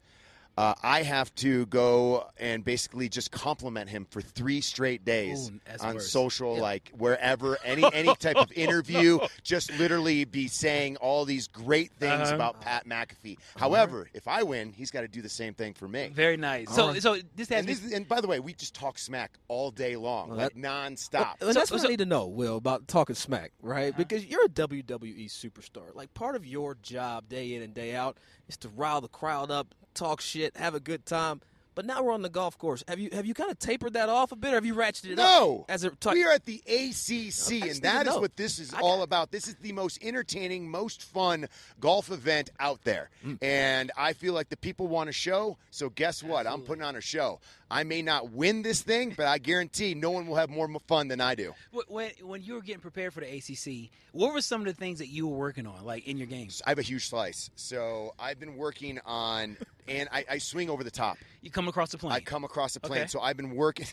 Uh, 0.59 0.75
I 0.83 1.03
have 1.05 1.33
to 1.37 1.67
go 1.67 2.27
and 2.37 2.65
basically 2.65 3.09
just 3.09 3.31
compliment 3.31 3.89
him 3.89 4.07
for 4.11 4.21
three 4.21 4.61
straight 4.61 5.05
days 5.05 5.51
Ooh, 5.51 5.61
on 5.87 5.95
worse. 5.95 6.11
social, 6.11 6.57
like 6.59 6.91
wherever, 6.99 7.59
any 7.65 7.85
any 7.95 8.13
type 8.17 8.35
of 8.37 8.51
interview, 8.53 9.21
just 9.45 9.71
literally 9.79 10.25
be 10.25 10.49
saying 10.49 10.97
all 10.97 11.25
these 11.25 11.47
great 11.47 11.93
things 11.93 12.23
Uh-huh. 12.29 12.35
about 12.35 12.61
Pat 12.61 12.89
McAfee. 12.89 13.39
However, 13.57 14.09
if 14.15 14.27
I 14.27 14.43
win, 14.43 14.73
he's 14.73 14.91
got 14.91 15.03
to 15.03 15.09
do 15.09 15.23
the 15.23 15.29
same 15.29 15.55
thing 15.55 15.75
for 15.75 15.87
me. 15.87 16.11
very 16.13 16.37
nice. 16.37 16.75
So 16.75 16.93
so 16.99 17.19
this 17.37 17.49
has 17.51 17.61
And, 17.61 17.69
this, 17.69 17.93
and 17.93 18.09
by 18.09 18.21
the 18.21 18.27
way, 18.27 18.41
we 18.41 18.53
just 18.53 18.75
talk 18.75 18.99
smack 18.99 19.39
all 19.47 19.71
day 19.71 19.95
long, 19.95 20.31
Well, 20.31 20.39
like 20.39 20.55
that- 20.55 20.61
nonstop. 20.61 21.35
And 21.41 21.55
that's 21.55 21.71
what 21.71 21.83
so- 21.83 21.87
I 21.87 21.91
need 21.91 21.99
to 22.01 22.07
know, 22.07 22.27
Will, 22.27 22.57
about 22.57 22.89
talking 22.89 23.15
smack, 23.15 23.53
right? 23.63 23.97
Because 23.97 24.27
you're 24.27 24.47
a 24.47 24.49
WWE 24.49 25.29
superstar. 25.29 25.95
Like 25.95 26.13
part 26.15 26.35
of 26.35 26.45
your 26.45 26.75
job, 26.83 27.29
day 27.29 27.55
in 27.55 27.63
and 27.63 27.73
day 27.75 27.95
out, 27.95 28.19
is 28.49 28.57
to 28.59 28.69
rile 28.69 29.01
the 29.01 29.09
crowd 29.09 29.51
up, 29.51 29.75
talk 29.95 30.21
shit, 30.21 30.57
have 30.57 30.75
a 30.75 30.81
good 30.81 31.05
time. 31.07 31.41
But 31.75 31.87
now 31.87 32.03
we're 32.03 32.13
on 32.13 32.23
the 32.23 32.29
golf 32.29 32.59
course. 32.59 32.83
Have 32.89 32.99
you 32.99 33.09
have 33.13 33.25
you 33.25 33.35
kind 33.35 33.53
of 33.53 33.59
tapered 33.61 33.93
that 33.93 34.09
off 34.09 34.33
a 34.33 34.37
bit, 34.37 34.51
or 34.51 34.55
have 34.57 34.67
you 34.67 34.75
ratcheted 34.75 35.11
it 35.13 35.17
No, 35.17 35.61
up? 35.61 35.71
As 35.71 35.85
a 35.85 35.91
t- 35.91 36.11
we 36.11 36.25
are 36.25 36.33
at 36.33 36.45
the 36.45 36.61
ACC, 36.67 36.91
just 37.31 37.51
and 37.53 37.83
that 37.83 38.09
is 38.09 38.15
know. 38.15 38.21
what 38.21 38.37
this 38.37 38.59
is 38.59 38.75
all 38.75 39.03
about. 39.05 39.31
This 39.31 39.47
is 39.47 39.55
the 39.57 39.71
most 39.71 40.03
entertaining, 40.03 40.69
most 40.69 41.05
fun 41.05 41.47
golf 41.79 42.11
event 42.11 42.51
out 42.59 42.83
there, 42.83 43.11
Mm. 43.25 43.39
and 43.43 43.93
I 43.97 44.13
feel 44.13 44.33
like 44.33 44.49
the 44.49 44.57
people 44.57 44.89
want 44.89 45.09
a 45.09 45.13
show. 45.13 45.57
So 45.71 45.89
guess 45.89 46.21
what? 46.21 46.49
I'm 46.49 46.63
putting 46.63 46.83
on 46.83 46.97
a 46.97 47.01
show. 47.01 47.39
I 47.71 47.85
may 47.85 48.03
not 48.03 48.31
win 48.31 48.63
this 48.63 48.83
thing, 48.83 49.15
but 49.17 49.27
I 49.27 49.39
guarantee 49.39 49.95
no 49.95 50.11
one 50.11 50.27
will 50.27 50.37
have 50.37 50.49
more 50.49 50.69
fun 50.87 51.09
than 51.09 51.21
I 51.21 51.35
do. 51.35 51.55
When 51.89 52.11
when 52.23 52.43
you 52.43 52.55
were 52.55 52.63
getting 52.63 52.81
prepared 52.81 53.13
for 53.13 53.21
the 53.21 53.27
ACC, 53.27 53.91
what 54.13 54.33
were 54.33 54.41
some 54.41 54.61
of 54.63 54.67
the 54.67 54.73
things 54.73 54.99
that 55.01 55.09
you 55.09 55.29
were 55.29 55.37
working 55.37 55.67
on, 55.67 55.85
like 55.85 56.07
in 56.07 56.17
your 56.17 56.27
games? 56.27 56.63
I 56.67 56.71
have 56.71 56.79
a 56.79 56.83
huge 56.83 57.09
slice, 57.09 57.51
so 57.57 58.15
I've 58.19 58.41
been 58.41 58.57
working 58.57 58.99
on, 59.05 59.57
and 59.87 60.09
I, 60.11 60.25
I 60.31 60.39
swing 60.39 60.71
over 60.71 60.83
the 60.83 60.91
top. 60.91 61.19
You 61.43 61.51
come 61.51 61.69
across 61.69 61.91
the 61.91 61.99
plane. 61.99 62.13
I 62.13 62.21
come 62.21 62.45
across 62.45 62.75
the 62.75 62.81
plane, 62.81 63.01
Okay. 63.01 63.09
so 63.09 63.21
I've 63.21 63.37
been 63.37 63.55
working. 63.55 63.87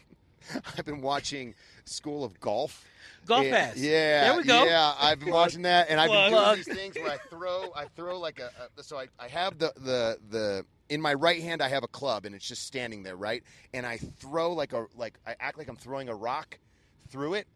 I've 0.77 0.85
been 0.85 1.01
watching 1.01 1.55
School 1.85 2.23
of 2.23 2.39
Golf. 2.39 2.85
Golf 3.25 3.45
yeah, 3.45 3.51
Pass. 3.51 3.77
Yeah, 3.77 4.29
There 4.29 4.37
we 4.37 4.43
go. 4.43 4.65
Yeah, 4.65 4.93
I've 4.99 5.19
been 5.19 5.31
watching 5.31 5.63
that, 5.63 5.89
and 5.89 5.99
I've 5.99 6.11
been 6.11 6.31
doing 6.31 6.55
these 6.55 6.67
things 6.67 6.95
where 6.95 7.11
I 7.11 7.17
throw, 7.29 7.73
I 7.75 7.85
throw 7.95 8.19
like 8.19 8.39
a. 8.39 8.51
a 8.77 8.83
so 8.83 8.97
I, 8.97 9.07
I 9.19 9.27
have 9.27 9.57
the 9.57 9.73
the 9.75 10.19
the 10.29 10.65
in 10.89 11.01
my 11.01 11.13
right 11.13 11.41
hand 11.41 11.61
I 11.61 11.69
have 11.69 11.83
a 11.83 11.87
club, 11.87 12.25
and 12.25 12.35
it's 12.35 12.47
just 12.47 12.65
standing 12.65 13.03
there, 13.03 13.15
right? 13.15 13.43
And 13.73 13.85
I 13.85 13.97
throw 13.97 14.53
like 14.53 14.73
a 14.73 14.87
like 14.95 15.17
I 15.25 15.35
act 15.39 15.57
like 15.57 15.67
I'm 15.67 15.75
throwing 15.75 16.09
a 16.09 16.15
rock 16.15 16.59
through 17.09 17.35
it. 17.35 17.47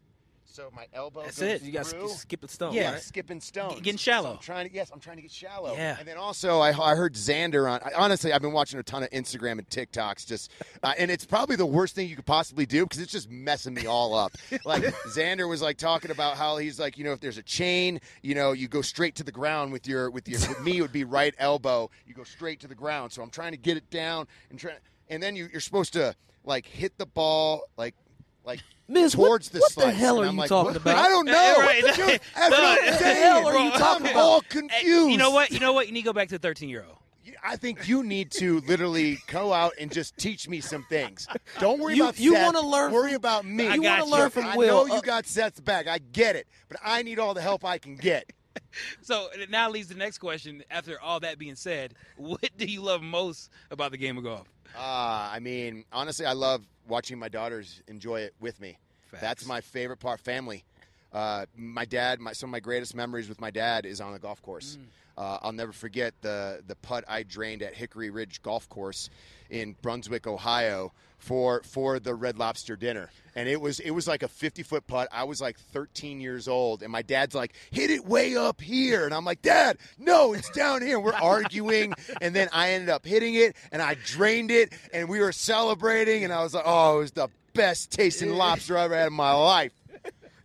So 0.52 0.70
my 0.74 0.86
elbow. 0.92 1.22
That's 1.22 1.38
goes 1.38 1.48
it. 1.48 1.62
you 1.62 1.72
got 1.72 1.86
through. 1.86 2.08
skip 2.08 2.42
it 2.42 2.50
stone. 2.50 2.72
Yeah. 2.72 2.92
right? 2.92 3.00
skipping 3.00 3.40
stones, 3.40 3.80
getting 3.80 3.98
shallow. 3.98 4.30
So 4.30 4.34
I'm 4.34 4.38
trying 4.38 4.68
to 4.68 4.74
yes, 4.74 4.90
I'm 4.92 4.98
trying 4.98 5.16
to 5.16 5.22
get 5.22 5.30
shallow. 5.30 5.74
Yeah. 5.74 5.96
And 5.98 6.08
then 6.08 6.16
also 6.16 6.58
I, 6.58 6.70
I 6.70 6.96
heard 6.96 7.14
Xander 7.14 7.70
on. 7.70 7.80
I, 7.84 7.92
honestly, 7.96 8.32
I've 8.32 8.42
been 8.42 8.52
watching 8.52 8.80
a 8.80 8.82
ton 8.82 9.02
of 9.02 9.10
Instagram 9.10 9.52
and 9.52 9.68
TikToks, 9.68 10.26
just 10.26 10.50
uh, 10.82 10.92
and 10.98 11.10
it's 11.10 11.24
probably 11.24 11.54
the 11.56 11.66
worst 11.66 11.94
thing 11.94 12.08
you 12.08 12.16
could 12.16 12.26
possibly 12.26 12.66
do 12.66 12.84
because 12.84 12.98
it's 13.00 13.12
just 13.12 13.30
messing 13.30 13.74
me 13.74 13.86
all 13.86 14.14
up. 14.14 14.32
like 14.64 14.82
Xander 14.82 15.48
was 15.48 15.62
like 15.62 15.76
talking 15.76 16.10
about 16.10 16.36
how 16.36 16.56
he's 16.56 16.80
like, 16.80 16.98
you 16.98 17.04
know, 17.04 17.12
if 17.12 17.20
there's 17.20 17.38
a 17.38 17.42
chain, 17.42 18.00
you 18.22 18.34
know, 18.34 18.52
you 18.52 18.66
go 18.66 18.82
straight 18.82 19.14
to 19.16 19.24
the 19.24 19.32
ground 19.32 19.72
with 19.72 19.86
your 19.86 20.10
with 20.10 20.28
your 20.28 20.40
with 20.48 20.60
me 20.60 20.78
it 20.78 20.82
would 20.82 20.92
be 20.92 21.04
right 21.04 21.34
elbow. 21.38 21.90
You 22.06 22.14
go 22.14 22.24
straight 22.24 22.60
to 22.60 22.68
the 22.68 22.74
ground. 22.74 23.12
So 23.12 23.22
I'm 23.22 23.30
trying 23.30 23.52
to 23.52 23.58
get 23.58 23.76
it 23.76 23.88
down 23.90 24.26
and 24.50 24.58
try, 24.58 24.72
and 25.08 25.22
then 25.22 25.36
you, 25.36 25.48
you're 25.52 25.60
supposed 25.60 25.92
to 25.92 26.14
like 26.44 26.66
hit 26.66 26.98
the 26.98 27.06
ball 27.06 27.62
like. 27.76 27.94
Like 28.42 28.60
Miz, 28.90 29.16
what- 29.16 29.26
towards 29.26 29.48
the 29.50 29.60
what 29.60 29.74
the 29.76 29.90
hell 29.92 30.20
are 30.20 30.26
I'm 30.26 30.34
you 30.34 30.40
like, 30.40 30.48
talking 30.48 30.72
what? 30.72 30.76
about? 30.76 30.96
I 30.96 31.08
don't 31.08 31.26
know. 31.26 31.54
Right. 31.58 31.82
Dude, 31.82 31.94
that's 31.94 31.98
No, 32.36 32.48
what 32.50 32.52
I'm 32.54 32.86
what 32.90 32.98
the 32.98 33.04
hell 33.14 33.46
are 33.46 33.58
you 33.58 33.70
talking 33.72 34.06
I'm 34.06 34.12
about? 34.12 34.16
all 34.22 34.40
confused. 34.42 35.10
you 35.12 35.16
know 35.16 35.30
what? 35.30 35.50
You 35.50 35.60
know 35.60 35.72
what? 35.72 35.86
You 35.86 35.92
need 35.92 36.00
to 36.02 36.06
go 36.06 36.12
back 36.12 36.28
to 36.28 36.34
the 36.34 36.38
thirteen 36.40 36.68
year 36.68 36.84
old. 36.86 36.96
I 37.42 37.56
think 37.56 37.88
you 37.88 38.02
need 38.02 38.32
to 38.32 38.60
literally 38.62 39.18
go 39.28 39.52
out 39.52 39.72
and 39.80 39.90
just 39.90 40.16
teach 40.18 40.46
me 40.48 40.60
some 40.60 40.84
things. 40.90 41.26
Don't 41.58 41.80
worry 41.80 41.94
You- 41.94 42.02
about 42.04 42.18
you 42.20 42.32
Seth. 42.34 42.44
wanna 42.54 42.66
learn 42.66 42.92
Worry 42.92 43.14
about 43.14 43.44
me. 43.46 43.66
I 43.68 43.74
You 43.76 43.82
wanna 43.82 44.04
learn 44.04 44.30
from 44.30 44.44
I 44.46 44.56
Will. 44.56 44.86
know 44.86 44.92
you 44.94 44.98
Uh, 44.98 45.00
got 45.00 45.26
Seth's 45.26 45.60
back. 45.60 45.86
I 45.86 45.98
get 45.98 46.36
it, 46.36 46.46
but 46.68 46.78
I 46.84 47.02
need 47.02 47.18
all 47.18 47.32
the 47.32 47.40
help 47.40 47.64
I 47.64 47.78
can 47.78 47.96
get. 47.96 48.30
So 49.02 49.28
it 49.34 49.48
now 49.48 49.70
leads 49.70 49.88
to 49.88 49.94
the 49.94 49.98
next 49.98 50.18
question. 50.18 50.62
After 50.70 51.00
all 51.00 51.20
that 51.20 51.38
being 51.38 51.54
said, 51.54 51.94
what 52.16 52.50
do 52.56 52.66
you 52.66 52.82
love 52.82 53.00
most 53.02 53.48
about 53.70 53.90
the 53.92 53.96
game 53.96 54.18
of 54.18 54.24
golf? 54.24 54.48
Uh, 54.76 55.30
I 55.32 55.38
mean, 55.40 55.84
honestly, 55.92 56.26
I 56.26 56.32
love 56.32 56.62
watching 56.88 57.18
my 57.18 57.28
daughters 57.28 57.82
enjoy 57.88 58.20
it 58.20 58.34
with 58.40 58.60
me. 58.60 58.78
Facts. 59.10 59.22
That's 59.22 59.46
my 59.46 59.60
favorite 59.60 59.98
part. 59.98 60.20
Family. 60.20 60.64
Uh, 61.12 61.46
my 61.56 61.84
dad, 61.84 62.20
my, 62.20 62.32
some 62.32 62.50
of 62.50 62.52
my 62.52 62.60
greatest 62.60 62.94
memories 62.94 63.28
with 63.28 63.40
my 63.40 63.50
dad 63.50 63.84
is 63.84 64.00
on 64.00 64.12
the 64.12 64.18
golf 64.18 64.40
course. 64.42 64.78
Uh, 65.18 65.38
I'll 65.42 65.52
never 65.52 65.72
forget 65.72 66.14
the 66.22 66.62
the 66.66 66.76
putt 66.76 67.04
I 67.08 67.24
drained 67.24 67.62
at 67.62 67.74
Hickory 67.74 68.10
Ridge 68.10 68.40
Golf 68.42 68.68
Course 68.68 69.10
in 69.50 69.74
Brunswick, 69.82 70.26
Ohio, 70.26 70.92
for 71.20 71.62
for 71.62 72.00
the 72.00 72.14
Red 72.14 72.38
Lobster 72.38 72.76
dinner, 72.76 73.10
and 73.34 73.48
it 73.48 73.60
was 73.60 73.78
it 73.80 73.90
was 73.90 74.08
like 74.08 74.22
a 74.22 74.28
50 74.28 74.62
foot 74.62 74.86
putt. 74.86 75.08
I 75.12 75.24
was 75.24 75.40
like 75.40 75.58
13 75.58 76.20
years 76.20 76.48
old, 76.48 76.82
and 76.82 76.90
my 76.90 77.02
dad's 77.02 77.34
like, 77.34 77.54
"Hit 77.70 77.90
it 77.90 78.04
way 78.04 78.36
up 78.36 78.60
here," 78.60 79.04
and 79.04 79.14
I'm 79.14 79.24
like, 79.24 79.42
"Dad, 79.42 79.78
no, 79.98 80.32
it's 80.32 80.50
down 80.50 80.82
here." 80.82 80.98
We're 80.98 81.12
arguing, 81.12 81.94
and 82.20 82.34
then 82.34 82.48
I 82.52 82.70
ended 82.70 82.88
up 82.88 83.04
hitting 83.04 83.34
it, 83.34 83.54
and 83.70 83.80
I 83.80 83.96
drained 84.04 84.50
it, 84.50 84.72
and 84.92 85.08
we 85.08 85.20
were 85.20 85.32
celebrating, 85.32 86.24
and 86.24 86.32
I 86.32 86.42
was 86.42 86.54
like, 86.54 86.64
"Oh, 86.66 86.96
it 86.96 87.00
was 87.00 87.12
the 87.12 87.28
best 87.54 87.92
tasting 87.92 88.32
lobster 88.34 88.76
I 88.76 88.84
ever 88.84 88.96
had 88.96 89.08
in 89.08 89.12
my 89.12 89.32
life." 89.32 89.72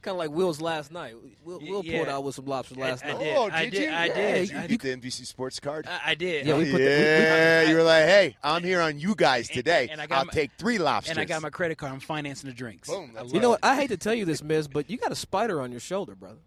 Kind 0.06 0.14
of 0.16 0.20
like 0.20 0.30
Will's 0.32 0.62
last 0.62 0.92
night. 0.92 1.16
Will, 1.44 1.60
Will 1.60 1.84
yeah. 1.84 1.98
pulled 1.98 2.10
out 2.10 2.24
with 2.24 2.36
some 2.36 2.46
lobster 2.46 2.76
last 2.76 3.04
I 3.04 3.10
night. 3.10 3.20
did. 3.20 3.36
Oh, 3.38 3.50
I 3.52 3.64
did 3.66 3.72
did. 3.72 3.82
you? 3.82 3.90
I 3.90 4.06
Yeah, 4.06 4.14
did. 4.14 4.50
You 4.52 4.58
I 4.60 4.68
get 4.68 4.82
the 4.82 4.96
NBC 4.96 5.26
Sports 5.26 5.60
card. 5.60 5.88
I, 5.88 6.12
I 6.12 6.16
did. 6.16 6.46
Yeah, 6.46 6.58
we 6.58 6.66
put 6.66 6.78
the- 6.78 6.78
we- 6.78 6.84
we- 6.84 6.90
yeah, 6.90 7.62
you 7.64 7.76
were 7.76 7.84
like, 7.84 8.06
hey, 8.06 8.38
I'm 8.44 8.64
here 8.64 8.80
on 8.82 8.98
you 9.00 9.16
guys 9.16 9.50
today. 9.50 9.90
and 9.92 10.00
I 10.00 10.08
got 10.08 10.20
I'll 10.20 10.26
my- 10.26 10.32
take 10.34 10.52
three 10.58 10.78
lobsters. 10.78 11.12
and 11.12 11.20
I 11.20 11.26
got 11.26 11.42
my 11.42 11.50
credit 11.50 11.78
card. 11.78 11.92
I'm 11.92 12.00
financing 12.00 12.50
the 12.50 12.56
drinks. 12.56 12.88
Boom, 12.90 13.12
You 13.34 13.40
know 13.40 13.50
what? 13.52 13.60
I 13.64 13.76
hate 13.76 13.88
to 13.90 13.98
tell 13.98 14.14
you 14.14 14.24
this, 14.26 14.42
Miz, 14.42 14.68
but 14.68 14.90
you 14.90 14.98
got 14.98 15.12
a 15.12 15.16
spider 15.16 15.60
on 15.62 15.72
your 15.72 15.82
shoulder, 15.82 16.16
brother. 16.16 16.38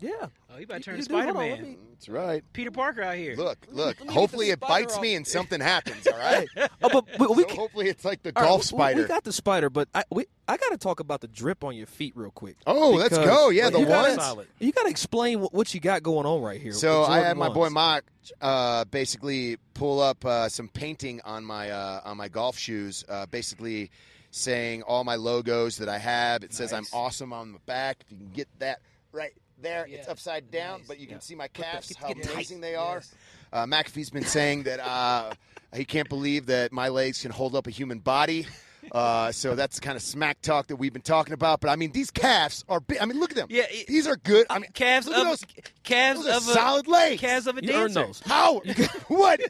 Do 0.00 0.06
I? 0.06 0.10
Yeah. 0.10 0.26
Oh, 0.52 0.58
you 0.58 0.64
about 0.64 0.78
to 0.78 0.80
turn 0.82 0.96
You 0.96 1.02
to 1.02 1.08
do. 1.08 1.14
Hold 1.14 1.26
on, 1.28 1.34
Spider 1.34 1.50
let 1.50 1.60
Man. 1.62 1.70
me- 1.72 1.78
That's 1.92 2.08
right. 2.08 2.44
Peter 2.52 2.70
Parker 2.70 3.02
out 3.02 3.16
here. 3.16 3.36
Look, 3.36 3.58
look. 3.70 3.98
let 3.98 4.00
me 4.00 4.06
get 4.06 4.14
Hopefully 4.14 4.50
it 4.50 4.60
bites 4.60 4.96
off. 4.96 5.02
me 5.02 5.14
and 5.14 5.26
something 5.26 5.60
happens. 5.60 6.06
All 6.06 6.18
right. 6.18 6.48
Oh, 6.82 6.88
but 6.90 7.04
we, 7.18 7.26
we 7.28 7.42
So 7.42 7.48
can- 7.48 7.56
hopefully 7.56 7.88
it's 7.88 8.04
like 8.04 8.22
the 8.22 8.32
all 8.34 8.42
right, 8.42 8.48
golf 8.48 8.60
we- 8.62 8.66
spider. 8.66 9.02
We 9.02 9.08
got 9.08 9.24
the 9.24 9.32
spider, 9.32 9.70
but 9.70 9.88
I 9.94 10.04
we, 10.10 10.26
I 10.48 10.56
got 10.56 10.70
to 10.70 10.78
talk 10.78 11.00
about 11.00 11.20
the 11.20 11.28
drip 11.28 11.62
on 11.62 11.76
your 11.76 11.86
feet 11.86 12.12
real 12.16 12.30
quick. 12.32 12.56
Oh, 12.66 12.90
let's 12.90 13.16
go. 13.16 13.50
Yeah, 13.50 13.70
the 13.70 13.80
you 13.80 13.86
gotta- 13.86 14.16
ones. 14.34 14.48
You 14.58 14.72
got 14.72 14.84
to 14.84 14.90
explain 14.90 15.40
what, 15.40 15.52
what 15.54 15.72
you 15.74 15.80
got 15.80 16.02
going 16.02 16.26
on 16.26 16.40
right 16.42 16.60
here. 16.60 16.72
So 16.72 17.04
I 17.04 17.20
had 17.20 17.36
my 17.36 17.48
boy 17.48 17.60
ones. 17.62 17.74
Mock 17.74 18.04
uh, 18.40 18.84
basically 18.86 19.56
pull 19.74 20.00
up 20.00 20.24
uh, 20.24 20.48
some 20.48 20.68
painting 20.68 21.20
on 21.24 21.44
my 21.44 21.70
uh, 21.70 22.00
on 22.04 22.16
my 22.16 22.28
golf 22.28 22.58
shoes, 22.58 23.04
uh, 23.08 23.26
basically 23.26 23.90
saying 24.32 24.82
all 24.82 25.04
my 25.04 25.16
logos 25.16 25.78
that 25.78 25.88
I 25.88 25.98
have. 25.98 26.42
It 26.44 26.54
says 26.54 26.72
I'm 26.72 26.86
awesome 26.92 27.32
on 27.32 27.52
the 27.52 27.58
back. 27.60 27.98
If 28.06 28.12
you 28.12 28.18
can 28.18 28.30
get 28.32 28.48
that 28.60 28.80
right 29.12 29.32
there, 29.62 29.86
it's 29.88 30.08
upside 30.08 30.50
down, 30.50 30.78
Nice. 30.80 30.88
but 30.88 30.98
you 31.00 31.06
can 31.06 31.20
see 31.20 31.34
my 31.34 31.48
calves, 31.48 31.88
get- 31.88 31.96
how 31.98 32.08
get 32.08 32.22
tight. 32.22 32.32
amazing 32.34 32.60
they 32.60 32.74
are. 32.74 32.96
Yes. 32.96 33.14
Uh, 33.52 33.66
McAfee's 33.66 34.10
been 34.10 34.24
saying 34.24 34.62
that 34.64 34.78
uh, 34.80 35.32
he 35.74 35.84
can't 35.84 36.08
believe 36.08 36.46
that 36.46 36.70
my 36.72 36.88
legs 36.88 37.22
can 37.22 37.30
hold 37.30 37.54
up 37.56 37.66
a 37.66 37.70
human 37.70 37.98
body. 37.98 38.46
Uh, 38.92 39.30
so 39.32 39.54
that's 39.54 39.76
the 39.76 39.80
kind 39.82 39.96
of 39.96 40.02
smack 40.02 40.40
talk 40.42 40.66
that 40.68 40.76
we've 40.76 40.92
been 40.92 41.02
talking 41.02 41.32
about. 41.34 41.60
But 41.60 41.70
I 41.70 41.76
mean, 41.76 41.92
these 41.92 42.10
calves 42.10 42.64
are 42.68 42.80
big. 42.80 42.98
I 43.00 43.04
mean, 43.06 43.20
look 43.20 43.30
at 43.30 43.36
them. 43.36 43.46
Yeah, 43.50 43.64
it- 43.70 43.86
these 43.86 44.06
are 44.06 44.16
good. 44.16 44.46
I 44.50 44.58
mean, 44.58 44.70
calves 44.72 45.06
look 45.06 45.16
at 45.16 45.20
of 45.22 45.26
those. 45.28 45.44
calves 45.84 46.24
Those 46.24 46.28
are 46.32 46.36
of 46.36 46.48
a 46.48 46.52
solid 46.52 46.88
legs. 46.88 47.20
calves 47.20 47.46
of 47.46 47.56
a 47.58 47.64
You 47.64 47.72
earned 47.72 47.94
dancer. 47.94 48.06
those. 48.06 48.20
How? 48.26 48.60
what? 49.08 49.40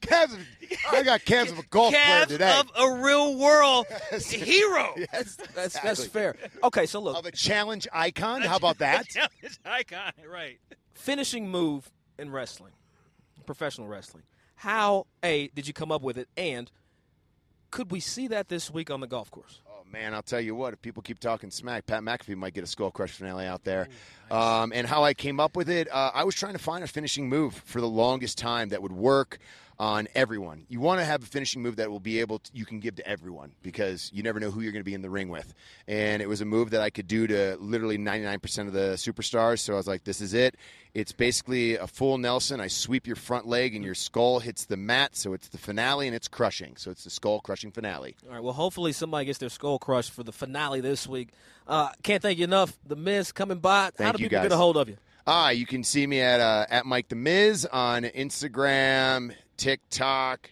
calves 0.00 0.34
of, 0.34 0.40
I 0.92 1.02
got 1.02 1.24
calves 1.24 1.50
of 1.52 1.58
a 1.58 1.62
golf 1.64 1.92
Calves 1.94 2.26
player 2.26 2.38
today. 2.38 2.58
of 2.58 2.70
a 2.76 3.02
real 3.02 3.36
world 3.38 3.86
hero. 4.20 4.94
That's 5.12 5.36
that's, 5.36 5.76
Exactly. 5.76 5.80
that's 5.88 6.06
fair. 6.06 6.36
Okay, 6.64 6.86
so 6.86 7.00
look, 7.00 7.16
of 7.18 7.26
a 7.26 7.32
challenge 7.32 7.86
icon. 7.92 8.42
How 8.42 8.56
about 8.56 8.78
that? 8.78 9.06
Challenge 9.08 9.58
icon, 9.64 10.12
right? 10.28 10.58
finishing 10.94 11.48
move 11.48 11.90
in 12.18 12.30
wrestling, 12.30 12.72
professional 13.46 13.86
wrestling. 13.86 14.24
How 14.56 15.06
a 15.22 15.48
did 15.48 15.66
you 15.68 15.72
come 15.72 15.92
up 15.92 16.02
with 16.02 16.18
it, 16.18 16.28
and 16.36 16.70
could 17.70 17.90
we 17.90 18.00
see 18.00 18.28
that 18.28 18.48
this 18.48 18.70
week 18.70 18.90
on 18.90 19.00
the 19.00 19.06
golf 19.06 19.30
course? 19.30 19.60
Oh 19.68 19.82
man, 19.90 20.14
I'll 20.14 20.22
tell 20.22 20.40
you 20.40 20.54
what. 20.54 20.72
If 20.72 20.82
people 20.82 21.02
keep 21.02 21.18
talking 21.18 21.50
smack, 21.50 21.86
Pat 21.86 22.02
McAfee 22.02 22.36
might 22.36 22.54
get 22.54 22.64
a 22.64 22.66
skull 22.66 22.90
crush 22.90 23.12
finale 23.12 23.46
out 23.46 23.64
there. 23.64 23.88
Um, 24.30 24.72
and 24.74 24.86
how 24.86 25.04
I 25.04 25.14
came 25.14 25.40
up 25.40 25.56
with 25.56 25.68
it, 25.68 25.88
uh, 25.90 26.10
I 26.14 26.24
was 26.24 26.34
trying 26.34 26.52
to 26.54 26.58
find 26.58 26.84
a 26.84 26.86
finishing 26.86 27.28
move 27.28 27.54
for 27.54 27.80
the 27.80 27.88
longest 27.88 28.38
time 28.38 28.70
that 28.70 28.82
would 28.82 28.92
work 28.92 29.38
on 29.78 30.08
everyone. 30.14 30.64
You 30.68 30.80
want 30.80 31.00
to 31.00 31.04
have 31.04 31.22
a 31.22 31.26
finishing 31.26 31.62
move 31.62 31.76
that 31.76 31.90
will 31.90 32.00
be 32.00 32.20
able 32.20 32.40
to, 32.40 32.50
you 32.52 32.64
can 32.64 32.80
give 32.80 32.96
to 32.96 33.06
everyone 33.06 33.52
because 33.62 34.10
you 34.12 34.22
never 34.22 34.40
know 34.40 34.50
who 34.50 34.60
you're 34.60 34.72
going 34.72 34.80
to 34.80 34.84
be 34.84 34.94
in 34.94 35.02
the 35.02 35.10
ring 35.10 35.28
with. 35.28 35.54
And 35.86 36.20
it 36.20 36.28
was 36.28 36.40
a 36.40 36.44
move 36.44 36.70
that 36.70 36.80
I 36.80 36.90
could 36.90 37.06
do 37.06 37.26
to 37.28 37.56
literally 37.60 37.96
99% 37.96 38.66
of 38.66 38.72
the 38.72 38.94
superstars. 38.94 39.60
So 39.60 39.74
I 39.74 39.76
was 39.76 39.86
like, 39.86 40.04
this 40.04 40.20
is 40.20 40.34
it. 40.34 40.56
It's 40.94 41.12
basically 41.12 41.76
a 41.76 41.86
full 41.86 42.18
Nelson. 42.18 42.60
I 42.60 42.66
sweep 42.66 43.06
your 43.06 43.14
front 43.14 43.46
leg 43.46 43.76
and 43.76 43.84
your 43.84 43.94
skull 43.94 44.40
hits 44.40 44.64
the 44.64 44.76
mat. 44.76 45.14
So 45.14 45.32
it's 45.32 45.48
the 45.48 45.58
finale 45.58 46.08
and 46.08 46.16
it's 46.16 46.26
crushing. 46.26 46.76
So 46.76 46.90
it's 46.90 47.04
the 47.04 47.10
skull 47.10 47.40
crushing 47.40 47.70
finale. 47.70 48.16
All 48.26 48.34
right. 48.34 48.42
Well, 48.42 48.54
hopefully 48.54 48.92
somebody 48.92 49.26
gets 49.26 49.38
their 49.38 49.48
skull 49.48 49.78
crushed 49.78 50.10
for 50.10 50.24
the 50.24 50.32
finale 50.32 50.80
this 50.80 51.06
week. 51.06 51.28
Uh, 51.68 51.90
can't 52.02 52.22
thank 52.22 52.38
you 52.38 52.44
enough. 52.44 52.76
The 52.84 52.96
Miz 52.96 53.30
coming 53.30 53.58
by. 53.58 53.90
Thank 53.94 54.06
How 54.06 54.12
do 54.12 54.22
you, 54.22 54.28
people 54.28 54.38
guys. 54.38 54.48
get 54.48 54.52
a 54.54 54.56
hold 54.56 54.76
of 54.76 54.88
you? 54.88 54.96
Ah, 55.26 55.50
you 55.50 55.66
can 55.66 55.84
see 55.84 56.06
me 56.06 56.20
at 56.22 56.40
uh, 56.40 56.64
at 56.70 56.86
Mike 56.86 57.08
the 57.10 57.14
Miz 57.14 57.66
on 57.66 58.04
Instagram, 58.04 59.34
TikTok, 59.58 60.50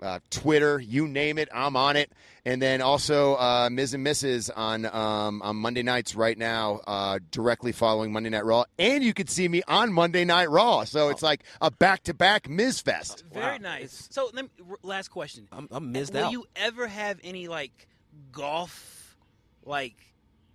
uh, 0.00 0.20
Twitter, 0.30 0.78
you 0.80 1.08
name 1.08 1.38
it, 1.38 1.48
I'm 1.52 1.74
on 1.76 1.96
it. 1.96 2.12
And 2.44 2.60
then 2.60 2.80
also 2.82 3.34
uh, 3.36 3.68
Miz 3.70 3.94
and 3.94 4.04
Mrs. 4.04 4.50
on 4.56 4.84
um, 4.86 5.42
on 5.42 5.54
Monday 5.56 5.84
nights 5.84 6.16
right 6.16 6.36
now, 6.36 6.80
uh, 6.88 7.20
directly 7.30 7.70
following 7.70 8.12
Monday 8.12 8.30
Night 8.30 8.44
Raw, 8.44 8.64
and 8.80 9.04
you 9.04 9.14
can 9.14 9.28
see 9.28 9.46
me 9.46 9.62
on 9.68 9.92
Monday 9.92 10.24
Night 10.24 10.50
Raw. 10.50 10.82
So 10.82 11.10
it's 11.10 11.22
like 11.22 11.44
a 11.60 11.70
back 11.70 12.02
to 12.04 12.14
back 12.14 12.48
Miz 12.48 12.80
fest. 12.80 13.22
Very 13.32 13.52
Wow. 13.58 13.58
nice. 13.58 14.08
So, 14.10 14.28
let 14.34 14.44
me, 14.46 14.50
r- 14.68 14.76
last 14.82 15.08
question. 15.12 15.46
I'm, 15.52 15.68
I'm 15.70 15.92
missed 15.92 16.14
Will 16.14 16.24
out. 16.24 16.32
you 16.32 16.44
ever 16.56 16.88
have 16.88 17.20
any 17.22 17.46
like 17.46 17.86
golf, 18.32 19.16
like 19.64 19.94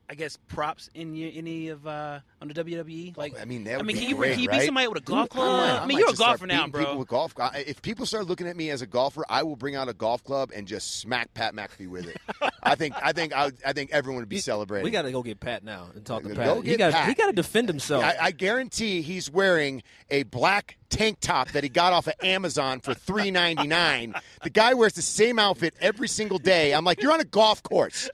I 0.10 0.16
guess 0.16 0.38
props 0.48 0.90
in 0.94 1.16
your, 1.16 1.30
any 1.36 1.68
of 1.68 1.86
uh, 1.86 2.20
on 2.42 2.48
the 2.48 2.54
WWE? 2.54 3.18
Like, 3.18 3.38
I 3.40 3.44
mean, 3.44 3.66
that 3.66 3.80
I 3.80 3.84
mean, 3.84 3.96
be 3.98 4.02
can 4.02 4.10
you, 4.10 4.16
great, 4.16 4.32
can 4.36 4.40
you 4.44 4.50
right? 4.50 4.60
beat 4.62 4.66
somebody 4.66 4.88
with 4.88 5.00
a 5.00 5.02
golf 5.02 5.28
I 5.32 5.36
club? 5.36 5.60
might- 5.60 5.82
I, 5.82 5.86
mean, 5.86 5.98
you're 6.00 6.10
a 6.12 6.14
golfer 6.14 6.48
now, 6.48 6.66
beating 6.66 6.72
People 6.80 6.86
bro. 6.94 7.00
with 7.00 7.08
golf, 7.10 7.34
if 7.56 7.82
people 7.82 8.06
start 8.06 8.26
looking 8.26 8.48
at 8.48 8.56
me 8.56 8.70
as 8.70 8.82
a 8.82 8.88
golfer, 8.88 9.26
I 9.28 9.44
will 9.44 9.58
bring 9.58 9.76
out 9.76 9.90
a 9.90 9.94
golf 9.94 10.24
club 10.24 10.52
and 10.56 10.66
just 10.66 11.00
smack 11.02 11.34
Pat 11.34 11.54
McAfee 11.54 11.90
with 11.90 12.08
it. 12.08 12.18
I 12.64 12.76
think, 12.76 12.96
I 13.02 13.12
think, 13.12 13.36
I, 13.36 13.52
I 13.66 13.74
think 13.74 13.92
everyone 13.92 14.22
would 14.22 14.30
be 14.30 14.40
celebrating. 14.40 14.86
we 14.86 14.92
got 14.92 15.02
to 15.02 15.12
go 15.12 15.22
get 15.22 15.42
Pat 15.42 15.66
now 15.66 15.90
and 15.94 16.06
talk 16.06 16.24
to 16.24 16.30
Pat. 16.34 16.56
he 16.58 16.62
get 16.64 16.78
got 16.78 16.94
Pat. 16.94 17.08
he 17.10 17.14
got 17.14 17.28
to 17.28 17.34
defend 17.34 17.68
himself. 17.68 18.04
I, 18.06 18.16
I 18.22 18.32
guarantee 18.32 19.02
he's 19.02 19.30
wearing 19.30 19.84
a 20.10 20.24
black 20.24 20.78
tank 20.90 21.18
top 21.20 21.50
that 21.52 21.64
he 21.64 21.70
got 21.70 21.92
off 21.92 22.08
of 22.08 22.14
Amazon 22.24 22.80
for 22.80 22.94
three 22.94 23.30
ninety 23.30 23.68
nine. 23.68 24.16
The 24.42 24.50
guy 24.50 24.74
wears 24.74 24.94
the 24.94 25.02
same 25.02 25.38
outfit 25.38 25.74
every 25.82 26.08
single 26.08 26.40
day. 26.40 26.74
I'm 26.74 26.86
like, 26.86 27.02
you're 27.02 27.12
on 27.12 27.20
a 27.20 27.26
golf 27.26 27.62
course. 27.62 28.10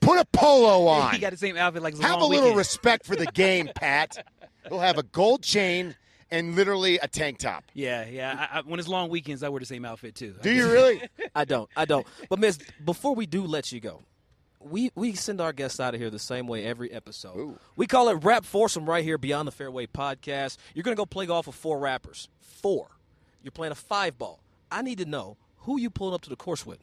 Put 0.00 0.18
a 0.20 0.24
polo 0.32 0.86
on. 0.88 1.12
He 1.12 1.18
got 1.18 1.30
the 1.32 1.36
same 1.38 1.56
outfit 1.56 1.82
like 1.82 1.94
it's 1.94 2.02
Have 2.02 2.18
a 2.18 2.22
long 2.22 2.30
little 2.30 2.44
weekend. 2.46 2.58
respect 2.58 3.06
for 3.06 3.16
the 3.16 3.26
game, 3.26 3.68
Pat. 3.74 4.24
He'll 4.68 4.78
have 4.80 4.98
a 4.98 5.02
gold 5.02 5.42
chain 5.42 5.96
and 6.30 6.54
literally 6.54 6.98
a 6.98 7.08
tank 7.08 7.38
top. 7.38 7.64
Yeah, 7.74 8.06
yeah. 8.06 8.46
I, 8.52 8.58
I, 8.58 8.62
when 8.62 8.78
it's 8.78 8.88
long 8.88 9.08
weekends, 9.10 9.42
I 9.42 9.48
wear 9.48 9.60
the 9.60 9.66
same 9.66 9.84
outfit 9.84 10.14
too. 10.14 10.34
Do 10.42 10.50
you 10.52 10.70
really? 10.70 11.02
I 11.34 11.44
don't. 11.44 11.68
I 11.76 11.84
don't. 11.86 12.06
But 12.28 12.38
Miz, 12.38 12.58
before 12.84 13.14
we 13.14 13.26
do 13.26 13.42
let 13.44 13.72
you 13.72 13.80
go, 13.80 14.02
we 14.60 14.90
we 14.94 15.14
send 15.14 15.40
our 15.40 15.52
guests 15.52 15.80
out 15.80 15.94
of 15.94 16.00
here 16.00 16.10
the 16.10 16.18
same 16.18 16.46
way 16.46 16.64
every 16.64 16.92
episode. 16.92 17.36
Ooh. 17.36 17.58
We 17.76 17.86
call 17.86 18.08
it 18.10 18.22
Rap 18.24 18.44
Foursome 18.44 18.86
right 18.86 19.02
here, 19.02 19.18
Beyond 19.18 19.48
the 19.48 19.52
Fairway 19.52 19.86
podcast. 19.86 20.58
You're 20.74 20.82
gonna 20.82 20.96
go 20.96 21.06
play 21.06 21.26
golf 21.26 21.46
with 21.46 21.56
four 21.56 21.78
rappers. 21.78 22.28
Four. 22.40 22.88
You're 23.42 23.52
playing 23.52 23.72
a 23.72 23.76
five 23.76 24.18
ball. 24.18 24.40
I 24.70 24.82
need 24.82 24.98
to 24.98 25.06
know 25.06 25.36
who 25.60 25.80
you 25.80 25.88
pulling 25.90 26.14
up 26.14 26.20
to 26.22 26.30
the 26.30 26.36
course 26.36 26.64
with. 26.66 26.78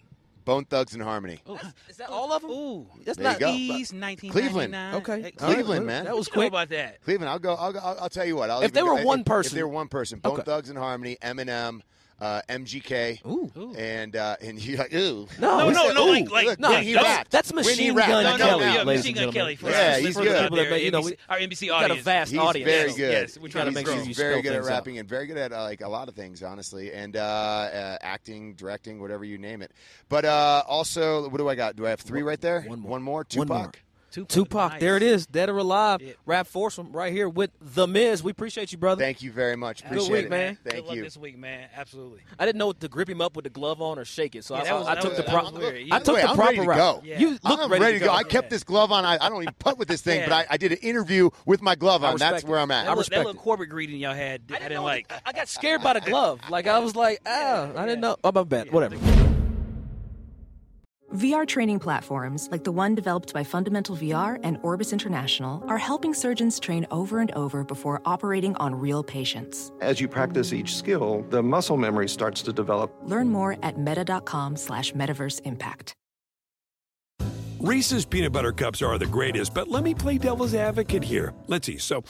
Bone 0.48 0.64
Thugs-n-Harmony. 0.64 1.42
Is 1.90 1.98
that 1.98 2.10
all 2.10 2.32
of 2.32 2.42
them? 2.42 2.52
Ooh, 2.52 2.88
That's 3.04 3.18
There 3.18 3.26
you 3.26 3.32
not 3.32 3.40
go. 3.42 3.50
East 3.52 3.94
Cleveland. 4.32 4.74
Okay. 4.74 5.22
Hey, 5.22 5.34
All 5.42 5.48
right. 5.50 5.56
Cleveland, 5.56 5.86
man. 5.86 6.06
That 6.06 6.16
was 6.16 6.28
you 6.28 6.32
know 6.32 6.36
quick. 6.36 6.48
about 6.48 6.70
that. 6.70 7.02
Cleveland, 7.04 7.30
I'll 7.30 7.38
go. 7.38 7.54
I'll 7.56 7.74
go. 7.74 7.80
I'll, 7.80 7.98
I'll 8.04 8.10
tell 8.10 8.24
you 8.26 8.38
what. 8.38 8.50
I'll 8.50 8.60
If 8.62 8.72
even 8.72 8.74
they 8.76 8.82
were 8.84 8.96
go- 8.98 9.04
one 9.04 9.20
if- 9.20 9.26
person- 9.26 9.50
if 9.52 9.56
they 9.56 9.64
were 9.64 9.70
one 9.70 9.90
person, 9.90 10.20
Bone 10.20 10.34
Okay. 10.36 10.44
Thugs-n-Harmony, 10.44 11.18
Eminem, 11.22 11.82
uh, 12.19 12.41
MGK, 12.49 13.23
Ooh. 13.27 13.73
and 13.77 14.15
uh, 14.15 14.36
and 14.41 14.60
you're 14.63 14.80
like, 14.80 14.93
ooh, 14.93 15.27
No, 15.39 15.60
No, 15.60 15.69
it's- 15.69 15.75
no, 15.88 15.93
no, 15.93 16.06
like, 16.12 16.32
like, 16.32 16.45
Look, 16.47 16.60
No, 16.60 16.69
when 16.71 16.84
he 16.84 16.93
that's- 16.93 17.17
rapped. 17.17 17.32
that's 17.32 17.53
When 17.53 17.63
he 17.63 17.69
Machine 17.69 17.95
rapped. 17.95 18.10
Gun 18.10 18.23
No, 18.23 18.32
No, 18.32 18.38
no, 18.38 18.43
no, 18.45 18.49
Kelly, 18.60 18.65
yeah, 18.73 18.84
ladies 18.84 19.03
Machine 19.03 19.17
and 19.17 19.25
Gun. 19.27 19.34
Kelly. 19.34 19.56
For, 19.56 19.69
Yeah, 19.69 19.95
for 19.95 19.99
he's 20.01 20.15
the 20.15 20.23
good. 20.23 20.41
people 20.43 20.58
that 20.58 20.69
But, 20.71 20.82
you 20.84 20.91
know, 20.91 21.01
NBC 21.01 21.06
we- 21.06 21.17
our 21.30 21.38
NBC 21.39 21.67
got 21.67 21.82
a 21.82 21.86
audience. 21.86 22.03
vast 22.03 22.32
He's 22.32 22.39
audience. 22.39 22.71
very 22.71 22.89
so- 22.91 22.97
good. 22.97 23.12
Yes, 23.12 23.38
we're 23.38 23.47
trying 23.49 23.65
to 23.65 23.71
make 23.71 23.86
make 23.86 23.88
sure 23.88 23.95
you 23.97 24.06
He's 24.08 24.17
very 24.17 24.41
good 24.41 24.53
at 24.53 24.56
things 24.62 24.67
out. 24.67 24.71
rapping 24.73 24.97
and 24.97 25.08
very 25.08 25.27
good 25.27 25.38
at 25.38 25.51
uh, 25.53 25.62
like 25.63 25.82
a 25.82 25.88
lot 25.89 26.08
of 26.08 26.15
things, 26.15 26.41
honestly, 26.41 26.91
and 26.91 27.15
uh, 27.15 27.19
uh, 27.21 27.97
acting, 28.01 28.53
directing, 28.56 28.99
whatever 28.99 29.23
you 29.23 29.38
name 29.38 29.62
it. 29.62 29.71
But 30.10 30.25
uh, 30.25 30.63
also, 30.67 31.30
what 31.30 31.38
do 31.38 31.47
I 31.49 31.56
got? 31.56 31.75
Do 31.75 31.86
I 31.86 31.91
have 31.91 31.99
three 32.01 32.23
right 32.23 32.41
there? 32.41 32.62
One 32.62 32.80
more. 32.80 32.91
One 32.91 33.03
more. 33.03 33.17
One 33.17 33.25
Tupac. 33.25 33.47
more. 33.49 33.71
Tupac. 34.10 34.30
Tupac, 34.30 34.72
Nice. 34.74 34.80
there 34.82 34.98
it 34.98 35.04
is, 35.04 35.26
dead 35.28 35.50
or 35.50 35.58
alive. 35.58 36.02
Yeah. 36.02 36.13
Rap 36.26 36.48
Foursome 36.48 36.93
right 36.93 37.12
here 37.12 37.28
with 37.28 37.52
The 37.62 37.86
Miz. 37.88 38.24
We 38.24 38.32
appreciate 38.32 38.72
you, 38.72 38.78
brother. 38.78 39.04
Thank 39.04 39.22
you 39.22 39.32
very 39.32 39.56
much. 39.58 39.84
Good 39.88 40.10
week, 40.10 40.26
it, 40.26 40.30
man. 40.30 40.58
Good 40.63 40.72
Thank 40.74 40.88
luck 40.88 40.96
you. 40.96 41.04
this 41.04 41.17
week, 41.17 41.38
man. 41.38 41.67
Absolutely. 41.76 42.22
I 42.39 42.46
didn't 42.46 42.58
know 42.58 42.72
to 42.72 42.88
grip 42.88 43.10
him 43.10 43.20
up 43.22 43.36
with 43.36 43.43
the 43.43 43.50
glove 43.50 43.82
on 43.82 44.00
or 44.00 44.06
shake 44.06 44.36
it, 44.36 44.46
so 44.46 44.56
Yeah, 44.56 44.74
I, 44.76 44.78
was- 44.80 44.88
I 44.88 44.96
that 44.96 45.02
took 45.02 45.10
was- 45.12 45.17
the 45.17 45.24
that 45.24 45.32
proper. 45.32 45.52
was 45.52 45.60
weird. 45.60 45.82
You- 45.88 45.93
I 45.93 46.00
took 46.00 46.15
Wait, 46.15 46.22
the 46.22 46.30
I'm 46.30 46.36
proper 46.36 46.50
ready 46.52 46.62
to 46.62 46.67
route. 46.67 46.78
go. 46.78 47.02
Yeah. 47.04 47.20
You 47.20 47.30
look 47.32 47.39
I'm 47.43 47.72
ready, 47.72 48.00
to 48.00 48.06
go. 48.06 48.12
I 48.13 48.24
kept 48.24 48.46
Yeah. 48.46 48.50
this 48.50 48.63
glove 48.63 48.91
on. 48.91 49.04
I, 49.06 49.17
I 49.22 49.30
don't 49.30 49.41
even 49.43 49.54
putt 49.60 49.78
with 49.78 49.89
this 49.89 50.02
thing, 50.02 50.22
Yeah. 50.22 50.30
but 50.30 50.34
I, 50.34 50.46
I 50.52 50.58
did 50.58 50.72
an 50.72 50.78
interview 50.80 51.30
with 51.46 51.62
my 51.62 51.76
glove 51.76 52.04
on. 52.04 52.17
That's 52.17 52.32
respect 52.34 52.50
where. 52.50 52.60
I'm 52.60 52.72
at. 52.72 52.84
That, 52.84 52.86
I 52.86 52.89
little, 52.91 53.00
respect 53.00 53.20
that 53.20 53.26
little 53.28 53.41
corporate 53.41 53.70
greeting 53.70 53.98
y'all 53.98 54.13
had, 54.13 54.41
I 54.54 54.60
didn't, 54.60 54.84
like. 54.84 55.12
I 55.26 55.34
got 55.34 55.48
scared 55.50 55.84
by 55.84 55.93
the 55.93 56.02
glove. 56.02 56.39
Like 56.50 56.65
I 56.67 56.80
was 56.80 56.96
like, 56.96 57.20
ah, 57.26 57.72
I 57.76 57.86
didn't 57.86 58.00
know. 58.02 58.15
Oh, 58.24 58.32
my 58.32 58.43
bad. 58.43 58.72
Whatever. 58.72 58.96
VR 61.17 61.47
training 61.47 61.80
platforms, 61.80 62.47
like 62.51 62.63
the 62.63 62.71
one 62.71 62.93
developed 62.93 63.34
by 63.34 63.43
Fundamental 63.43 63.95
VR 63.97 64.39
and 64.43 64.60
Orbis 64.62 64.93
International, 64.93 65.63
are 65.67 65.80
helping 65.80 66.13
surgeons 66.13 66.60
train 66.60 66.86
over 66.91 67.17
and 67.17 67.32
over 67.32 67.63
before 67.63 68.03
operating 68.06 68.56
on 68.58 68.75
real 68.75 69.03
patients. 69.03 69.71
As 69.82 69.99
you 69.99 70.08
practice 70.08 70.53
each 70.53 70.75
skill, 70.75 71.25
the 71.32 71.41
muscle 71.41 71.75
memory 71.75 72.08
starts 72.08 72.43
to 72.43 72.53
develop. 72.53 72.95
Learn 73.01 73.30
more 73.30 73.58
at 73.63 73.80
meta.com 73.80 74.56
slash 74.56 74.93
metaverse 74.93 75.41
impact. 75.43 75.95
Reese's 77.60 78.06
peanut 78.06 78.32
butter 78.32 78.51
cups 78.51 78.84
are 78.84 78.99
the 78.99 79.08
greatest, 79.08 79.56
but 79.56 79.69
let 79.69 79.84
me 79.84 79.95
play 79.95 80.19
devil's 80.19 80.53
advocate 80.53 81.03
here. 81.03 81.34
Let's 81.47 81.65
see. 81.65 81.80
So, 81.80 82.03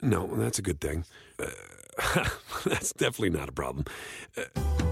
no, 0.00 0.26
that's 0.26 0.58
a 0.58 0.62
good 0.62 0.80
thing. 0.80 1.04
Uh, 1.38 2.24
that's 2.64 2.94
definitely 2.94 3.38
not 3.38 3.50
a 3.50 3.52
problem. 3.52 3.84
Uh, 4.38 4.91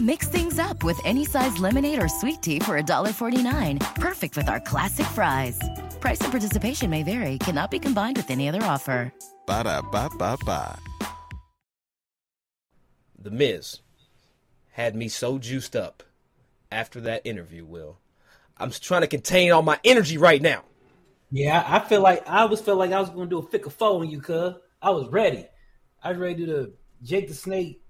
Mix 0.00 0.28
things 0.28 0.58
up 0.58 0.82
with 0.82 0.98
any 1.04 1.24
size 1.24 1.58
lemonade 1.58 2.02
or 2.02 2.08
sweet 2.08 2.42
tea 2.42 2.58
for 2.58 2.80
$1.49. 2.80 3.78
Perfect 3.96 4.36
with 4.36 4.48
our 4.48 4.60
classic 4.60 5.06
fries. 5.06 5.60
Price 6.00 6.20
and 6.20 6.30
participation 6.30 6.90
may 6.90 7.02
vary, 7.02 7.38
cannot 7.38 7.70
be 7.70 7.78
combined 7.78 8.16
with 8.16 8.30
any 8.30 8.48
other 8.48 8.62
offer. 8.62 9.12
Ba 9.46 9.64
da 9.64 9.82
ba 9.82 10.08
ba 10.18 10.36
ba. 10.44 10.78
The 13.18 13.30
Miz 13.30 13.80
had 14.72 14.96
me 14.96 15.08
so 15.08 15.38
juiced 15.38 15.76
up 15.76 16.02
after 16.70 17.00
that 17.02 17.24
interview, 17.24 17.64
Will. 17.64 17.98
I'm 18.56 18.70
trying 18.70 19.02
to 19.02 19.06
contain 19.06 19.52
all 19.52 19.62
my 19.62 19.78
energy 19.84 20.18
right 20.18 20.40
now. 20.42 20.64
Yeah, 21.30 21.64
I 21.66 21.80
feel 21.80 22.00
like 22.00 22.28
I 22.28 22.40
always 22.42 22.60
felt 22.60 22.78
like 22.78 22.92
I 22.92 23.00
was 23.00 23.10
going 23.10 23.28
to 23.28 23.30
do 23.30 23.38
a 23.38 23.48
figure 23.48 23.70
four 23.70 24.00
on 24.00 24.10
you, 24.10 24.20
cuz. 24.20 24.54
I 24.80 24.90
was 24.90 25.08
ready. 25.08 25.46
I 26.02 26.10
was 26.10 26.18
ready 26.18 26.34
to 26.34 26.46
do 26.46 26.52
the 26.52 26.72
Jake 27.02 27.28
the 27.28 27.34
Snake. 27.34 27.80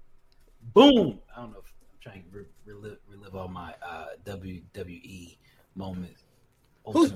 Boom. 0.61 1.19
I 1.35 1.41
don't 1.41 1.51
know 1.51 1.59
if 1.59 1.65
I'm 1.65 1.72
trying 2.03 2.23
to 2.23 2.37
re- 2.37 2.45
relive, 2.65 2.97
relive 3.09 3.35
all 3.35 3.47
my 3.47 3.73
uh, 3.81 4.07
WWE 4.25 5.37
moments. 5.75 6.23
Who's, 6.85 7.13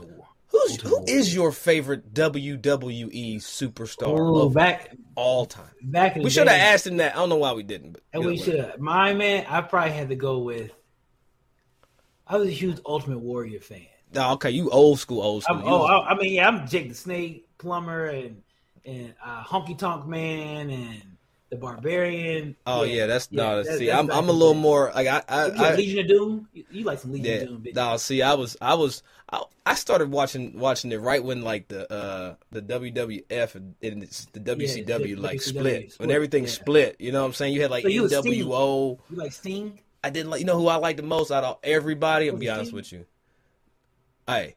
who's, 0.47 0.81
who 0.81 0.97
War. 0.97 1.05
is 1.07 1.35
your 1.35 1.51
favorite 1.51 2.13
WWE 2.13 3.35
superstar 3.35 4.17
Ooh, 4.17 4.49
back 4.49 4.95
all 5.15 5.45
time? 5.45 5.65
back 5.83 6.15
We 6.15 6.29
should 6.29 6.47
have 6.47 6.57
asked 6.57 6.87
him 6.87 6.97
that. 6.97 7.15
I 7.15 7.19
don't 7.19 7.27
know 7.29 7.35
why 7.35 7.51
we 7.51 7.63
didn't. 7.63 7.93
But 7.93 8.01
And 8.13 8.25
we 8.25 8.37
should 8.37 8.59
have. 8.59 8.79
My 8.79 9.13
man, 9.13 9.45
I 9.49 9.59
probably 9.61 9.91
had 9.91 10.09
to 10.09 10.15
go 10.15 10.39
with. 10.39 10.71
I 12.25 12.37
was 12.37 12.47
a 12.47 12.51
huge 12.51 12.79
Ultimate 12.85 13.19
Warrior 13.19 13.59
fan. 13.59 13.87
Oh, 14.15 14.33
okay, 14.33 14.51
you 14.51 14.69
old 14.69 14.99
school, 14.99 15.21
old 15.21 15.43
school. 15.43 15.57
I'm, 15.57 15.65
oh, 15.65 15.81
I, 15.81 16.11
I 16.11 16.17
mean, 16.17 16.33
yeah, 16.33 16.47
I'm 16.47 16.65
Jake 16.65 16.87
the 16.87 16.95
Snake, 16.95 17.45
Plumber, 17.57 18.05
and 18.05 18.41
and 18.85 19.13
uh, 19.23 19.43
Honky 19.43 19.77
Tonk 19.77 20.07
Man, 20.07 20.69
and 20.69 21.16
the 21.49 21.55
Barbarian. 21.55 22.55
oh 22.65 22.83
yeah, 22.83 23.07
that's 23.07 23.31
no. 23.31 23.63
that- 23.63 23.77
see, 23.77 23.87
that's 23.87 23.99
I'm 23.99 24.11
I'm 24.11 24.29
a 24.29 24.33
little 24.33 24.53
day. 24.53 24.59
more 24.59 24.91
like 24.93 25.07
I 25.07 25.23
I, 25.27 25.49
I 25.49 25.75
Legion 25.75 25.99
of 25.99 26.07
Doom. 26.07 26.47
You, 26.53 26.65
you 26.71 26.83
like 26.83 26.99
some 26.99 27.11
Legion 27.13 27.25
yeah. 27.31 27.41
of 27.41 27.47
Doom, 27.47 27.61
bitch. 27.63 27.75
No, 27.75 27.97
see, 27.97 28.21
I 28.21 28.33
was 28.33 28.57
I 28.61 28.73
was 28.73 29.03
I, 29.31 29.43
I 29.65 29.75
started 29.75 30.11
watching 30.11 30.59
watching 30.59 30.91
it 30.91 30.99
right 30.99 31.23
when 31.23 31.41
like 31.41 31.67
the 31.67 31.91
uh 31.91 32.35
the 32.51 32.61
WWF 32.61 33.55
and, 33.55 33.75
and 33.81 34.03
it's 34.03 34.25
the 34.25 34.39
WCW 34.39 34.85
the 34.85 35.15
like 35.15 35.39
WCW 35.39 35.41
split 35.41 35.93
when 35.97 36.11
everything 36.11 36.43
yeah. 36.43 36.49
split. 36.49 36.95
You 36.99 37.11
know 37.11 37.21
what 37.21 37.27
I'm 37.27 37.33
saying? 37.33 37.53
You 37.53 37.61
had 37.61 37.71
like 37.71 37.83
So 37.83 37.89
you. 37.89 38.03
NWO. 38.03 38.99
You 39.09 39.15
like 39.17 39.31
Sting? 39.31 39.79
I 40.03 40.09
didn't 40.09 40.29
like. 40.29 40.39
You 40.39 40.45
know 40.45 40.57
who 40.57 40.67
I 40.67 40.75
liked 40.75 40.97
the 40.97 41.03
most 41.03 41.31
out 41.31 41.43
of 41.43 41.57
everybody? 41.63 42.29
I'll 42.29 42.37
be 42.37 42.49
honest 42.49 42.73
with 42.73 42.91
you. 42.91 43.05
Hey, 44.27 44.55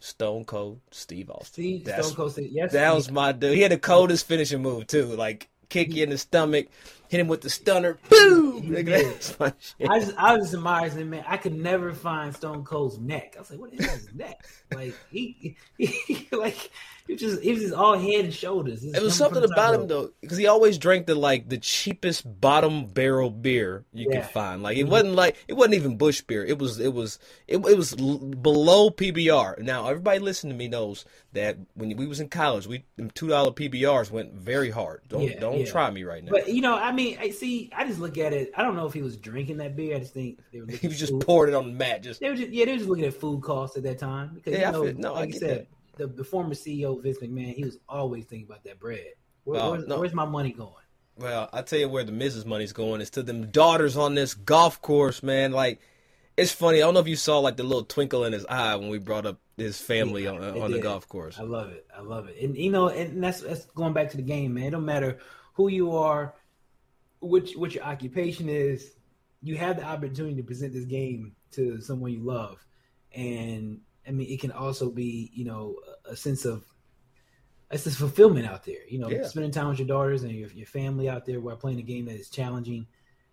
Stone 0.00 0.44
Cold 0.46 0.80
Steve 0.90 1.30
Austin. 1.30 1.46
Steve 1.84 1.86
Stone 1.86 2.14
Cold 2.14 2.32
Steve. 2.32 2.50
Yes, 2.50 2.72
That 2.72 2.94
was 2.94 3.10
my 3.10 3.32
dude. 3.32 3.54
He 3.54 3.60
had 3.60 3.70
the 3.72 3.78
coldest 3.78 4.26
finishing 4.26 4.60
move 4.60 4.86
too. 4.86 5.06
Like 5.06 5.48
kick 5.72 5.94
you 5.94 6.02
in 6.02 6.10
the 6.10 6.18
stomach, 6.18 6.66
hit 7.08 7.20
him 7.20 7.28
with 7.28 7.40
the 7.40 7.50
stunner. 7.50 7.98
Boom! 8.08 8.62
Nigga, 8.62 9.02
that's 9.04 9.38
my 9.40 9.52
shit. 9.58 9.88
I 9.88 9.98
just, 9.98 10.16
I 10.16 10.34
was 10.34 10.44
just 10.44 10.54
admired 10.54 10.92
him, 10.92 11.10
man. 11.10 11.24
I 11.26 11.38
could 11.38 11.54
never 11.54 11.92
find 11.92 12.34
Stone 12.34 12.64
Cold's 12.64 12.98
neck. 12.98 13.34
I 13.36 13.40
was 13.40 13.50
like, 13.50 13.60
what 13.60 13.72
is 13.72 13.84
his 13.84 14.14
neck? 14.14 14.46
Like 14.72 14.94
he, 15.10 15.56
he, 15.78 16.28
like 16.32 16.70
he 17.06 17.14
was 17.14 17.22
just, 17.22 17.42
he 17.42 17.52
was 17.52 17.62
just 17.62 17.74
all 17.74 17.98
head 17.98 18.24
and 18.24 18.34
shoulders. 18.34 18.84
It 18.84 19.02
was 19.02 19.14
something 19.16 19.42
about 19.42 19.74
him 19.74 19.86
though, 19.88 20.10
because 20.20 20.38
he 20.38 20.46
always 20.46 20.78
drank 20.78 21.06
the 21.06 21.14
like 21.14 21.48
the 21.48 21.58
cheapest 21.58 22.40
bottom 22.40 22.86
barrel 22.86 23.30
beer 23.30 23.84
you 23.92 24.08
Yeah. 24.10 24.20
could 24.20 24.30
find. 24.30 24.62
Like 24.62 24.76
it 24.76 24.82
mm-hmm. 24.82 24.90
wasn't 24.90 25.14
like 25.14 25.36
it 25.48 25.54
wasn't 25.54 25.74
even 25.74 25.96
Busch 25.96 26.20
beer. 26.20 26.44
It 26.44 26.58
was 26.58 26.78
it 26.78 26.92
was 26.92 27.18
it, 27.48 27.56
it 27.56 27.76
was 27.76 27.94
below 27.94 28.90
PBR. 28.90 29.58
Now 29.60 29.88
everybody 29.88 30.18
listening 30.18 30.52
to 30.52 30.58
me 30.58 30.68
knows 30.68 31.04
that 31.32 31.56
when 31.74 31.96
we 31.96 32.06
was 32.06 32.20
in 32.20 32.28
college, 32.28 32.66
we 32.66 32.84
two 33.14 33.28
dollar 33.28 33.50
PBRs 33.52 34.10
went 34.10 34.34
very 34.34 34.70
hard. 34.70 35.02
Don't 35.08 35.22
Yeah, 35.22 35.40
don't 35.40 35.60
yeah. 35.60 35.64
try 35.66 35.90
me 35.90 36.04
right 36.04 36.22
now. 36.22 36.30
But 36.30 36.48
you 36.48 36.60
know, 36.60 36.74
I 36.76 36.92
mean, 36.92 37.16
I 37.20 37.30
see. 37.30 37.70
I 37.74 37.86
just 37.86 37.98
look 38.00 38.18
at 38.18 38.32
it. 38.32 38.52
I 38.56 38.62
don't 38.62 38.76
know 38.76 38.86
if 38.86 38.92
he 38.92 39.02
was 39.02 39.16
drinking 39.16 39.56
that 39.58 39.74
beer. 39.74 39.96
I 39.96 40.00
just 40.00 40.12
think 40.14 40.40
they 40.52 40.60
were. 40.60 40.66
he 40.70 40.88
was 40.88 40.98
just 40.98 41.12
food. 41.12 41.22
poured 41.26 41.48
it 41.48 41.54
on 41.54 41.66
the 41.68 41.72
mat. 41.72 42.02
Just 42.02 42.20
They 42.20 42.28
were 42.28 42.36
just, 42.36 42.50
yeah, 42.50 42.66
they 42.66 42.72
were 42.72 42.78
just 42.78 42.88
looking 42.88 43.04
at 43.06 43.14
food 43.14 43.42
costs 43.42 43.76
at 43.76 43.82
that 43.84 43.98
time 43.98 44.32
because 44.34 44.52
Yeah, 44.58 44.66
you 44.66 44.72
know, 44.72 44.84
feel- 44.84 44.94
no, 44.98 45.14
I 45.14 45.20
like 45.20 45.34
you 45.34 45.40
get 45.40 45.48
said, 45.48 45.66
the, 45.96 46.06
the 46.06 46.24
former 46.24 46.54
CEO 46.54 47.02
Vince 47.02 47.18
McMahon, 47.18 47.54
he 47.54 47.64
was 47.64 47.78
always 47.88 48.24
thinking 48.26 48.46
about 48.46 48.64
that 48.64 48.78
bread. 48.78 49.06
Where, 49.44 49.60
Oh, 49.60 49.70
where's, 49.72 49.86
no. 49.86 49.98
where's 50.00 50.14
my 50.14 50.24
money 50.26 50.52
going? 50.52 50.72
Well, 51.16 51.48
I 51.52 51.62
tell 51.62 51.78
you 51.78 51.88
where 51.88 52.04
the 52.04 52.12
Mrs. 52.12 52.46
Money's 52.46 52.72
going 52.72 53.00
is 53.00 53.10
to 53.10 53.22
them 53.22 53.50
daughters 53.50 53.96
on 53.96 54.14
this 54.14 54.32
golf 54.34 54.80
course, 54.80 55.22
man. 55.22 55.52
Like, 55.52 55.80
it's 56.36 56.52
funny. 56.52 56.78
I 56.78 56.80
don't 56.80 56.94
know 56.94 57.00
if 57.00 57.08
you 57.08 57.16
saw 57.16 57.38
like 57.40 57.56
the 57.58 57.62
little 57.62 57.84
twinkle 57.84 58.24
in 58.24 58.32
his 58.32 58.46
eye 58.46 58.76
when 58.76 58.88
we 58.88 58.98
brought 58.98 59.26
up 59.26 59.38
his 59.62 59.80
family 59.80 60.24
Yeah, 60.24 60.30
on, 60.30 60.60
on 60.60 60.70
the 60.70 60.78
golf 60.78 61.08
course. 61.08 61.38
I 61.38 61.42
love 61.42 61.70
it. 61.70 61.86
I 61.96 62.00
love 62.00 62.28
it. 62.28 62.36
And 62.42 62.56
you 62.56 62.70
know, 62.70 62.88
and 62.88 63.22
that's 63.22 63.40
that's 63.40 63.66
going 63.66 63.92
back 63.92 64.10
to 64.10 64.16
the 64.16 64.22
game, 64.22 64.54
man. 64.54 64.64
It 64.64 64.70
don't 64.70 64.84
matter 64.84 65.18
who 65.54 65.68
you 65.68 65.96
are, 65.96 66.34
which 67.20 67.54
what 67.54 67.74
your 67.74 67.84
occupation 67.84 68.48
is. 68.48 68.92
You 69.42 69.56
have 69.56 69.76
the 69.76 69.84
opportunity 69.84 70.36
to 70.36 70.42
present 70.42 70.72
this 70.72 70.84
game 70.84 71.34
to 71.52 71.80
someone 71.80 72.12
you 72.12 72.20
love, 72.20 72.64
and 73.14 73.80
I 74.06 74.10
mean, 74.10 74.28
it 74.30 74.40
can 74.40 74.52
also 74.52 74.90
be 74.90 75.30
you 75.34 75.44
know 75.44 75.76
a, 76.04 76.16
sense 76.16 76.44
of 76.44 76.64
it's 77.70 77.84
this 77.84 77.96
fulfillment 77.96 78.46
out 78.46 78.64
there. 78.64 78.86
You 78.88 78.98
know, 78.98 79.08
Yeah. 79.08 79.26
spending 79.26 79.50
time 79.50 79.68
with 79.68 79.78
your 79.78 79.88
daughters 79.88 80.22
and 80.22 80.32
your, 80.32 80.50
your 80.50 80.66
family 80.66 81.08
out 81.08 81.24
there 81.24 81.40
while 81.40 81.56
playing 81.56 81.78
a 81.78 81.82
game 81.82 82.04
that 82.06 82.16
is 82.16 82.28
challenging. 82.28 82.86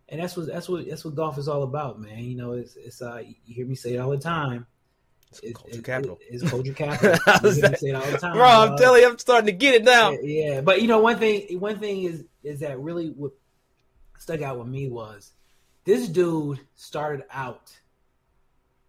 And 0.08 0.22
that's 0.22 0.36
what 0.36 0.48
that's 0.48 0.68
what 0.68 0.88
that's 0.88 1.06
what 1.06 1.16
golf 1.16 1.38
is 1.38 1.48
all 1.48 1.64
about, 1.64 2.00
man. 2.00 2.24
You 2.24 2.36
know, 2.38 2.54
it's 2.54 2.76
it's 2.76 3.02
uh 3.02 3.22
you 3.46 3.54
hear 3.54 3.66
me 3.68 3.76
say 3.76 3.94
it 3.94 4.00
all 4.00 4.10
the 4.10 4.18
time. 4.18 4.66
It's 5.32 5.58
culture 5.58 5.82
capital. 5.82 6.20
it's 6.22 6.50
culture 6.50 6.74
capital. 6.76 7.20
I 7.28 7.40
You 7.44 7.48
was 7.48 7.56
hear 7.58 7.64
me 7.66 7.70
like, 7.70 7.78
say 7.78 7.90
it 7.90 7.96
all 7.96 8.12
the 8.12 8.18
time. 8.18 8.34
Bro, 8.34 8.48
I'm 8.48 8.78
telling 8.78 9.02
you, 9.02 9.10
I'm 9.10 9.18
starting 9.20 9.46
to 9.46 9.52
get 9.52 9.76
it 9.76 9.84
now. 9.84 10.12
Yeah, 10.22 10.62
but 10.62 10.82
you 10.82 10.88
know, 10.88 11.00
one 11.00 11.20
thing, 11.20 11.60
one 11.60 11.80
thing 11.80 12.04
is 12.04 12.24
is 12.44 12.62
that 12.62 12.80
really 12.80 13.10
what 13.10 13.32
stuck 14.18 14.42
out 14.42 14.58
with 14.58 14.68
me 14.68 14.90
was 14.90 15.32
this 15.86 16.08
dude 16.08 16.60
started 16.76 17.26
out 17.32 17.72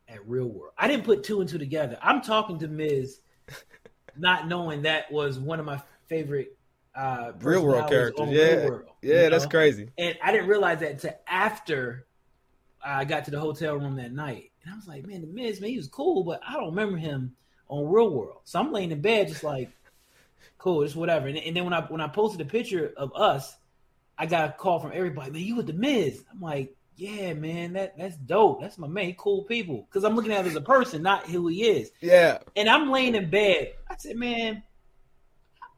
at 0.08 0.26
Real 0.26 0.46
World. 0.46 0.72
I 0.78 0.88
didn't 0.88 1.04
put 1.04 1.24
two 1.24 1.40
and 1.40 1.48
two 1.48 1.58
together. 1.58 1.98
I'm 2.02 2.22
talking 2.22 2.58
to 2.60 2.68
Miz, 2.68 3.20
not 4.16 4.48
knowing 4.48 4.82
that 4.82 5.10
was 5.12 5.38
one 5.38 5.60
of 5.60 5.66
my 5.66 5.80
favorite 6.08 6.56
uh, 6.94 7.32
Real 7.40 7.64
world 7.64 7.88
characters. 7.88 8.28
Yeah. 8.30 8.44
Real 8.54 8.70
World, 8.70 8.82
yeah, 9.02 9.28
that's 9.28 9.44
know? 9.44 9.50
crazy. 9.50 9.88
And 9.98 10.16
I 10.22 10.32
didn't 10.32 10.48
realize 10.48 10.80
that 10.80 10.92
until 10.92 11.14
after 11.26 12.06
I 12.84 13.04
got 13.04 13.26
to 13.26 13.30
the 13.30 13.38
hotel 13.40 13.76
room 13.76 13.96
that 13.96 14.12
night. 14.12 14.49
And 14.64 14.72
I 14.72 14.76
was 14.76 14.86
like, 14.86 15.06
man, 15.06 15.22
the 15.22 15.26
Miz, 15.26 15.60
man, 15.60 15.70
he 15.70 15.76
was 15.76 15.88
cool, 15.88 16.24
but 16.24 16.40
I 16.46 16.54
don't 16.54 16.70
remember 16.70 16.96
him 16.96 17.34
on 17.68 17.90
Real 17.90 18.10
World. 18.10 18.40
So 18.44 18.58
I'm 18.58 18.72
laying 18.72 18.90
in 18.90 19.00
bed 19.00 19.28
just 19.28 19.44
like, 19.44 19.70
cool, 20.58 20.84
just 20.84 20.96
whatever. 20.96 21.28
And, 21.28 21.38
and 21.38 21.56
then 21.56 21.64
when 21.64 21.72
I 21.72 21.82
when 21.82 22.00
I 22.00 22.08
posted 22.08 22.40
a 22.40 22.44
picture 22.44 22.92
of 22.96 23.12
us, 23.14 23.56
I 24.18 24.26
got 24.26 24.50
a 24.50 24.52
call 24.52 24.80
from 24.80 24.92
everybody, 24.94 25.30
man, 25.30 25.42
you 25.42 25.56
with 25.56 25.66
the 25.66 25.72
Miz. 25.72 26.22
I'm 26.30 26.40
like, 26.40 26.76
yeah, 26.96 27.32
man, 27.32 27.72
that 27.72 27.96
that's 27.96 28.16
dope. 28.16 28.60
That's 28.60 28.76
my 28.76 28.86
man. 28.86 29.14
Cool 29.14 29.44
people. 29.44 29.86
Because 29.88 30.04
I'm 30.04 30.14
looking 30.14 30.32
at 30.32 30.40
him 30.40 30.46
as 30.46 30.56
a 30.56 30.60
person, 30.60 31.02
not 31.02 31.26
who 31.26 31.48
he 31.48 31.64
is. 31.64 31.90
Yeah. 32.00 32.38
And 32.56 32.68
I'm 32.68 32.90
laying 32.90 33.14
in 33.14 33.30
bed. 33.30 33.72
I 33.88 33.96
said, 33.96 34.16
man, 34.16 34.62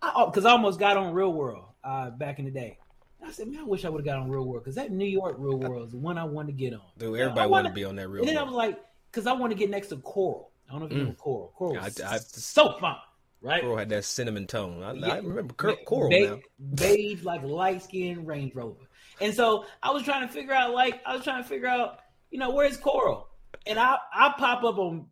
because 0.01 0.45
I, 0.45 0.51
almost 0.51 0.81
got 0.81 0.97
on 0.97 1.15
Real 1.15 1.33
World 1.33 1.65
uh, 1.85 2.11
back 2.11 2.41
in 2.41 2.45
the 2.45 2.51
day. 2.51 2.79
I 3.25 3.31
said, 3.31 3.49
man, 3.49 3.61
I 3.61 3.65
wish 3.65 3.85
I 3.85 3.89
would 3.89 4.01
have 4.01 4.05
got 4.07 4.19
on 4.19 4.29
Real 4.31 4.45
World 4.45 4.65
because 4.65 4.75
that 4.77 4.91
New 4.91 5.05
York 5.07 5.37
Real 5.39 5.57
World 5.59 5.87
is 5.87 5.93
the 5.93 5.99
one 5.99 6.19
I 6.19 6.25
wanted 6.25 6.49
to 6.49 6.53
get 6.59 6.75
on. 6.75 6.81
Dude, 6.99 7.19
everybody 7.19 7.49
wanted 7.49 7.69
to 7.69 7.75
be 7.75 7.85
on 7.85 7.97
that 7.97 8.09
real 8.09 8.23
world. 8.23 8.29
And 8.29 8.37
then 8.37 8.43
I 8.43 8.45
was 8.45 8.55
like, 8.55 8.79
because 9.11 9.27
I 9.27 9.33
want 9.33 9.53
to 9.53 9.59
get 9.59 9.71
next 9.71 9.89
to 9.89 9.97
Coral. 9.99 10.51
I 10.69 10.73
don't 10.73 10.81
know 10.81 10.87
if 10.87 10.93
you 10.93 11.05
know 11.05 11.11
Mm. 11.11 11.17
Coral. 11.19 11.53
Coral, 11.57 11.79
I- 11.79 11.87
I- 12.07 12.19
so 12.19 12.73
fun, 12.79 12.97
right? 13.41 13.61
Coral 13.63 13.77
had 13.77 13.91
that 13.91 14.05
cinnamon 14.05 14.47
tone. 14.47 14.83
I, 14.83 15.09
I 15.09 15.17
remember 15.19 15.55
Cor- 15.55 15.77
Coral 15.87 16.11
ba- 16.11 16.21
now. 16.27 16.41
beige 16.75 17.23
like 17.23 17.43
light 17.43 17.83
skinned 17.83 18.27
Range 18.27 18.55
Rover. 18.55 18.89
And 19.21 19.35
so 19.35 19.67
I 19.83 19.91
was 19.91 20.03
trying 20.03 20.27
to 20.27 20.33
figure 20.33 20.55
out, 20.55 20.73
like, 20.75 21.01
I 21.07 21.15
was 21.15 21.23
trying 21.25 21.43
to 21.43 21.49
figure 21.49 21.69
out, 21.69 21.99
you 22.31 22.39
know, 22.39 22.51
where's 22.51 22.77
Coral? 22.77 23.29
And 23.67 23.79
I 23.79 23.99
I 24.13 24.35
pop 24.39 24.65
up 24.65 24.79
on 24.79 25.07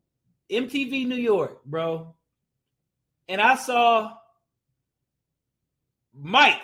MTV 0.51 1.07
New 1.07 1.15
York, 1.17 1.65
bro, 1.65 2.15
and 3.29 3.41
I 3.41 3.55
saw 3.57 4.15
Mike. 6.15 6.63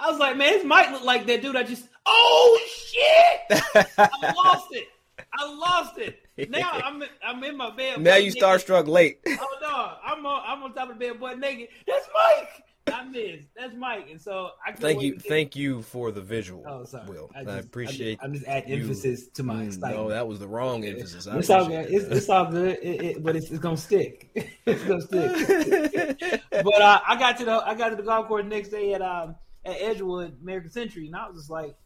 I 0.00 0.10
was 0.10 0.18
like, 0.18 0.36
man, 0.36 0.52
this 0.52 0.64
Mike 0.64 0.90
look 0.90 1.04
like 1.04 1.26
that 1.26 1.42
dude. 1.42 1.56
I 1.56 1.62
just, 1.64 1.88
oh 2.06 2.60
shit, 2.68 3.62
I 3.98 4.32
lost 4.36 4.68
it. 4.72 4.88
I 5.32 5.54
lost 5.54 5.98
it. 5.98 6.20
Now 6.50 6.70
I'm 6.72 7.02
I'm 7.22 7.42
in 7.42 7.56
my 7.56 7.70
bed. 7.74 8.00
now 8.00 8.16
you 8.16 8.32
starstruck 8.32 8.86
late. 8.86 9.18
Oh 9.26 9.58
no, 9.60 9.92
I'm 10.04 10.24
on 10.24 10.42
I'm 10.46 10.62
on 10.62 10.72
top 10.72 10.90
of 10.90 10.98
the 10.98 11.06
bed, 11.08 11.18
butt 11.20 11.38
naked. 11.38 11.68
That's 11.86 12.08
Mike. 12.14 12.64
I 12.94 13.04
miss. 13.04 13.44
That's 13.56 13.74
Mike. 13.76 14.06
And 14.10 14.20
so 14.20 14.50
I 14.66 14.72
thank 14.72 15.02
you, 15.02 15.18
thank 15.18 15.54
you 15.56 15.82
for 15.82 16.10
the 16.10 16.22
visual. 16.22 16.64
Oh, 16.66 16.84
sorry. 16.84 17.06
Will 17.06 17.30
I 17.34 17.40
I, 17.40 17.44
just- 17.44 17.66
appreciate. 17.66 18.18
I'm 18.22 18.32
just 18.32 18.46
adding 18.46 18.70
you. 18.70 18.76
emphasis 18.82 19.28
to 19.34 19.42
my 19.42 19.54
Mm. 19.56 19.78
No, 19.90 20.08
that 20.08 20.26
was 20.26 20.38
the 20.38 20.48
wrong 20.48 20.84
emphasis. 20.84 21.26
I 21.26 21.36
It's 21.38 21.50
all 21.50 21.66
good. 21.66 21.86
It's, 21.90 22.04
it's 22.06 22.28
all 22.30 22.46
good. 22.46 22.78
It, 22.80 23.02
it, 23.02 23.22
but 23.22 23.36
it's, 23.36 23.50
it's 23.50 23.58
gonna 23.58 23.76
stick. 23.76 24.30
it's 24.64 24.84
gonna 24.84 25.02
stick. 25.02 26.42
but 26.50 26.80
uh, 26.80 27.00
I 27.06 27.16
got 27.18 27.36
to 27.38 27.44
the 27.44 27.52
I 27.52 27.74
got 27.74 27.90
to 27.90 27.96
the 27.96 28.02
golf 28.02 28.28
course 28.28 28.46
next 28.46 28.68
day 28.70 28.94
at 28.94 29.02
um 29.02 29.34
at 29.68 29.80
Edgewood 29.80 30.36
American 30.42 30.70
Century, 30.70 31.06
and 31.06 31.16
I 31.16 31.28
was 31.28 31.36
just 31.38 31.50
like, 31.50 31.76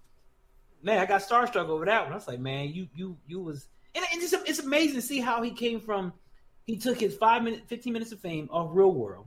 man, 0.82 0.98
I 0.98 1.06
got 1.06 1.22
starstruck 1.22 1.66
over 1.68 1.84
that 1.86 2.04
one. 2.04 2.12
I 2.12 2.16
was 2.16 2.28
like, 2.28 2.40
man, 2.40 2.68
you 2.72 2.88
you 2.94 3.16
you 3.26 3.40
was, 3.40 3.66
and 3.94 4.04
it's 4.12 4.32
it's 4.32 4.58
amazing 4.60 4.96
to 4.96 5.02
see 5.02 5.20
how 5.20 5.42
he 5.42 5.50
came 5.50 5.80
from. 5.80 6.12
He 6.64 6.76
took 6.76 6.98
his 7.00 7.16
five 7.16 7.42
minute, 7.42 7.62
fifteen 7.66 7.92
minutes 7.92 8.12
of 8.12 8.20
fame 8.20 8.48
off 8.52 8.70
Real 8.72 8.92
World, 8.92 9.26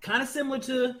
kind 0.00 0.22
of 0.22 0.28
similar 0.28 0.58
to. 0.60 0.94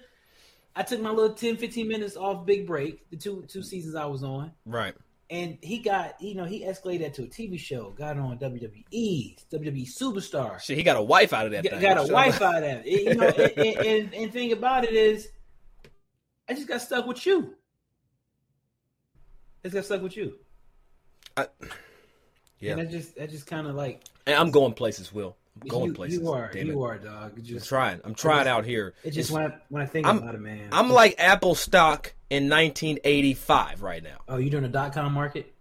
I 0.78 0.82
took 0.82 1.00
my 1.00 1.08
little 1.08 1.32
10, 1.34 1.56
15 1.56 1.88
minutes 1.88 2.18
off 2.18 2.44
Big 2.44 2.66
Break, 2.66 3.08
the 3.08 3.16
two 3.16 3.46
two 3.48 3.62
seasons 3.62 3.94
I 3.94 4.04
was 4.04 4.22
on 4.22 4.52
Right. 4.66 4.94
and 5.30 5.56
he 5.62 5.78
got 5.78 6.20
you 6.20 6.34
know 6.34 6.44
he 6.44 6.64
escalated 6.66 7.00
that 7.00 7.14
to 7.14 7.22
a 7.22 7.26
TV 7.28 7.58
show, 7.58 7.92
got 7.92 8.18
on 8.18 8.38
WWE, 8.38 8.84
WWE 9.50 9.86
superstar, 9.86 10.60
Shit, 10.60 10.76
he 10.76 10.82
got 10.82 10.98
a 10.98 11.02
wife 11.02 11.32
out 11.32 11.46
of 11.46 11.52
that 11.52 11.64
got, 11.64 11.72
thing. 11.72 11.80
got 11.80 11.96
a 11.96 12.06
So- 12.06 12.12
wife 12.12 12.42
out 12.42 12.62
of 12.62 12.82
it. 12.84 12.86
You 12.86 13.14
know, 13.14 13.26
and, 13.26 13.38
and, 13.56 13.86
and, 13.86 14.14
and 14.14 14.32
thing 14.34 14.52
about 14.52 14.84
it 14.84 14.92
is, 14.92 15.28
I 16.48 16.54
just 16.54 16.68
got 16.68 16.80
stuck 16.80 17.06
with 17.06 17.24
you. 17.26 17.54
I 19.64 19.68
just 19.68 19.74
got 19.74 19.84
stuck 19.84 20.02
with 20.02 20.16
you, 20.16 20.34
I- 21.36 21.48
yeah. 22.60 22.72
and 22.72 22.80
I 22.82 22.84
just 22.84 23.18
I 23.20 23.26
just 23.26 23.46
kind 23.46 23.66
of 23.66 23.74
like 23.74 24.02
And 24.26 24.36
I'm 24.36 24.50
going 24.52 24.74
places, 24.74 25.12
Will. 25.12 25.36
I'm 25.60 25.68
going 25.68 25.86
you, 25.86 25.92
places. 25.94 26.18
You 26.20 26.30
are, 26.30 26.50
damn 26.52 26.66
you 26.66 26.82
it. 26.84 26.86
are, 26.86 26.98
dog. 26.98 27.38
It 27.38 27.50
I'm 27.50 27.60
trying. 27.60 28.00
I'm 28.04 28.14
trying 28.14 28.40
just- 28.44 28.48
out 28.48 28.64
here. 28.64 28.94
It 29.02 29.10
just 29.12 29.30
It's- 29.30 29.32
when 29.32 29.50
I 29.50 29.54
when 29.70 29.82
I 29.82 29.86
think 29.86 30.06
I'm- 30.06 30.18
about 30.18 30.34
it, 30.34 30.40
man. 30.40 30.68
I'm 30.70 30.90
like 30.90 31.16
Apple 31.18 31.54
stock 31.54 32.14
in 32.30 32.48
1985 32.48 33.82
right 33.82 34.02
now. 34.02 34.18
oh, 34.28 34.36
you 34.36 34.50
doing 34.50 34.62
the 34.64 34.68
dot 34.68 34.92
com 34.92 35.12
market? 35.12 35.52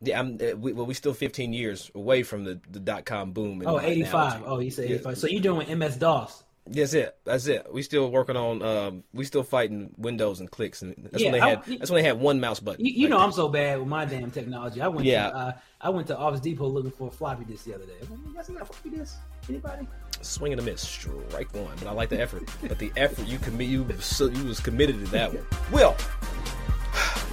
Yeah, 0.00 0.20
I'm. 0.20 0.34
Uh, 0.40 0.54
we, 0.56 0.72
well, 0.72 0.86
we 0.86 0.94
still 0.94 1.14
15 1.14 1.52
years 1.52 1.90
away 1.96 2.22
from 2.22 2.44
the, 2.44 2.60
the 2.70 2.78
dot 2.78 3.04
com 3.06 3.32
boom. 3.32 3.62
Oh, 3.66 3.80
85. 3.80 4.12
analogy. 4.36 4.44
Oh, 4.46 4.58
you 4.60 4.70
said 4.70 4.88
Yeah. 4.88 4.94
85. 4.96 5.18
So 5.18 5.26
you 5.26 5.40
doing 5.40 5.68
MS 5.76 5.96
DOS? 5.96 6.44
That's 6.70 6.92
it. 6.94 7.16
That's 7.24 7.46
it. 7.46 7.72
We 7.72 7.82
still 7.82 8.10
working 8.10 8.36
on. 8.36 8.62
Um, 8.62 9.04
we 9.14 9.24
still 9.24 9.42
fighting 9.42 9.94
Windows 9.96 10.40
and 10.40 10.50
clicks, 10.50 10.82
and 10.82 10.94
that's 11.10 11.14
when 11.14 11.24
Yeah, 11.24 11.30
they 11.32 11.40
I- 11.40 11.48
had. 11.50 11.62
that's 11.78 11.90
when 11.90 12.02
they 12.02 12.06
had 12.08 12.20
one 12.20 12.40
mouse 12.40 12.60
button. 12.60 12.84
You, 12.84 12.92
you 12.92 13.08
back 13.08 13.18
know. 13.18 13.24
I'm 13.24 13.32
so 13.32 13.48
bad 13.48 13.78
with 13.78 13.88
my 13.88 14.04
damn 14.04 14.30
technology. 14.30 14.80
I 14.80 14.88
went 14.88 15.06
Yeah. 15.06 15.30
to 15.30 15.36
uh, 15.36 15.52
I 15.80 15.90
went 15.90 16.06
to 16.08 16.16
Office 16.18 16.40
Depot 16.40 16.66
looking 16.68 16.90
for 16.90 17.08
a 17.08 17.10
floppy 17.10 17.44
disk 17.44 17.64
the 17.64 17.74
other 17.74 17.84
day. 17.86 17.92
Like, 18.00 18.34
guys 18.34 18.48
a 18.48 18.64
floppy 18.64 18.90
disk? 18.90 19.16
Anybody? 19.48 19.86
swing 20.20 20.50
and 20.52 20.60
a 20.60 20.64
miss, 20.64 20.80
strike 20.80 21.54
one. 21.54 21.70
But 21.78 21.86
I 21.86 21.92
like 21.92 22.08
the 22.08 22.20
effort. 22.20 22.42
but 22.62 22.78
the 22.80 22.90
effort 22.96 23.28
you 23.28 23.38
commit, 23.38 23.68
you 23.68 23.86
so 24.00 24.26
you 24.26 24.44
was 24.46 24.58
committed 24.58 24.98
to 25.04 25.10
that 25.12 25.32
one. 25.32 25.44
Will, 25.70 25.96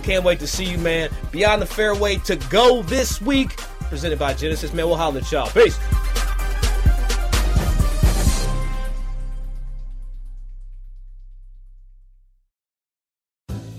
can't 0.04 0.24
wait 0.24 0.40
to 0.40 0.48
see 0.48 0.66
you, 0.66 0.78
man. 0.78 1.10
Beyond 1.32 1.62
the 1.62 1.66
fairway 1.66 2.18
to 2.18 2.36
go 2.36 2.84
this 2.84 3.20
week, 3.22 3.56
presented 3.90 4.20
by 4.20 4.36
Genesis. 4.36 4.72
Man, 4.72 4.86
we'll 4.86 4.98
holler 4.98 5.18
at 5.20 5.32
y'all. 5.32 5.50
Peace. 5.50 5.80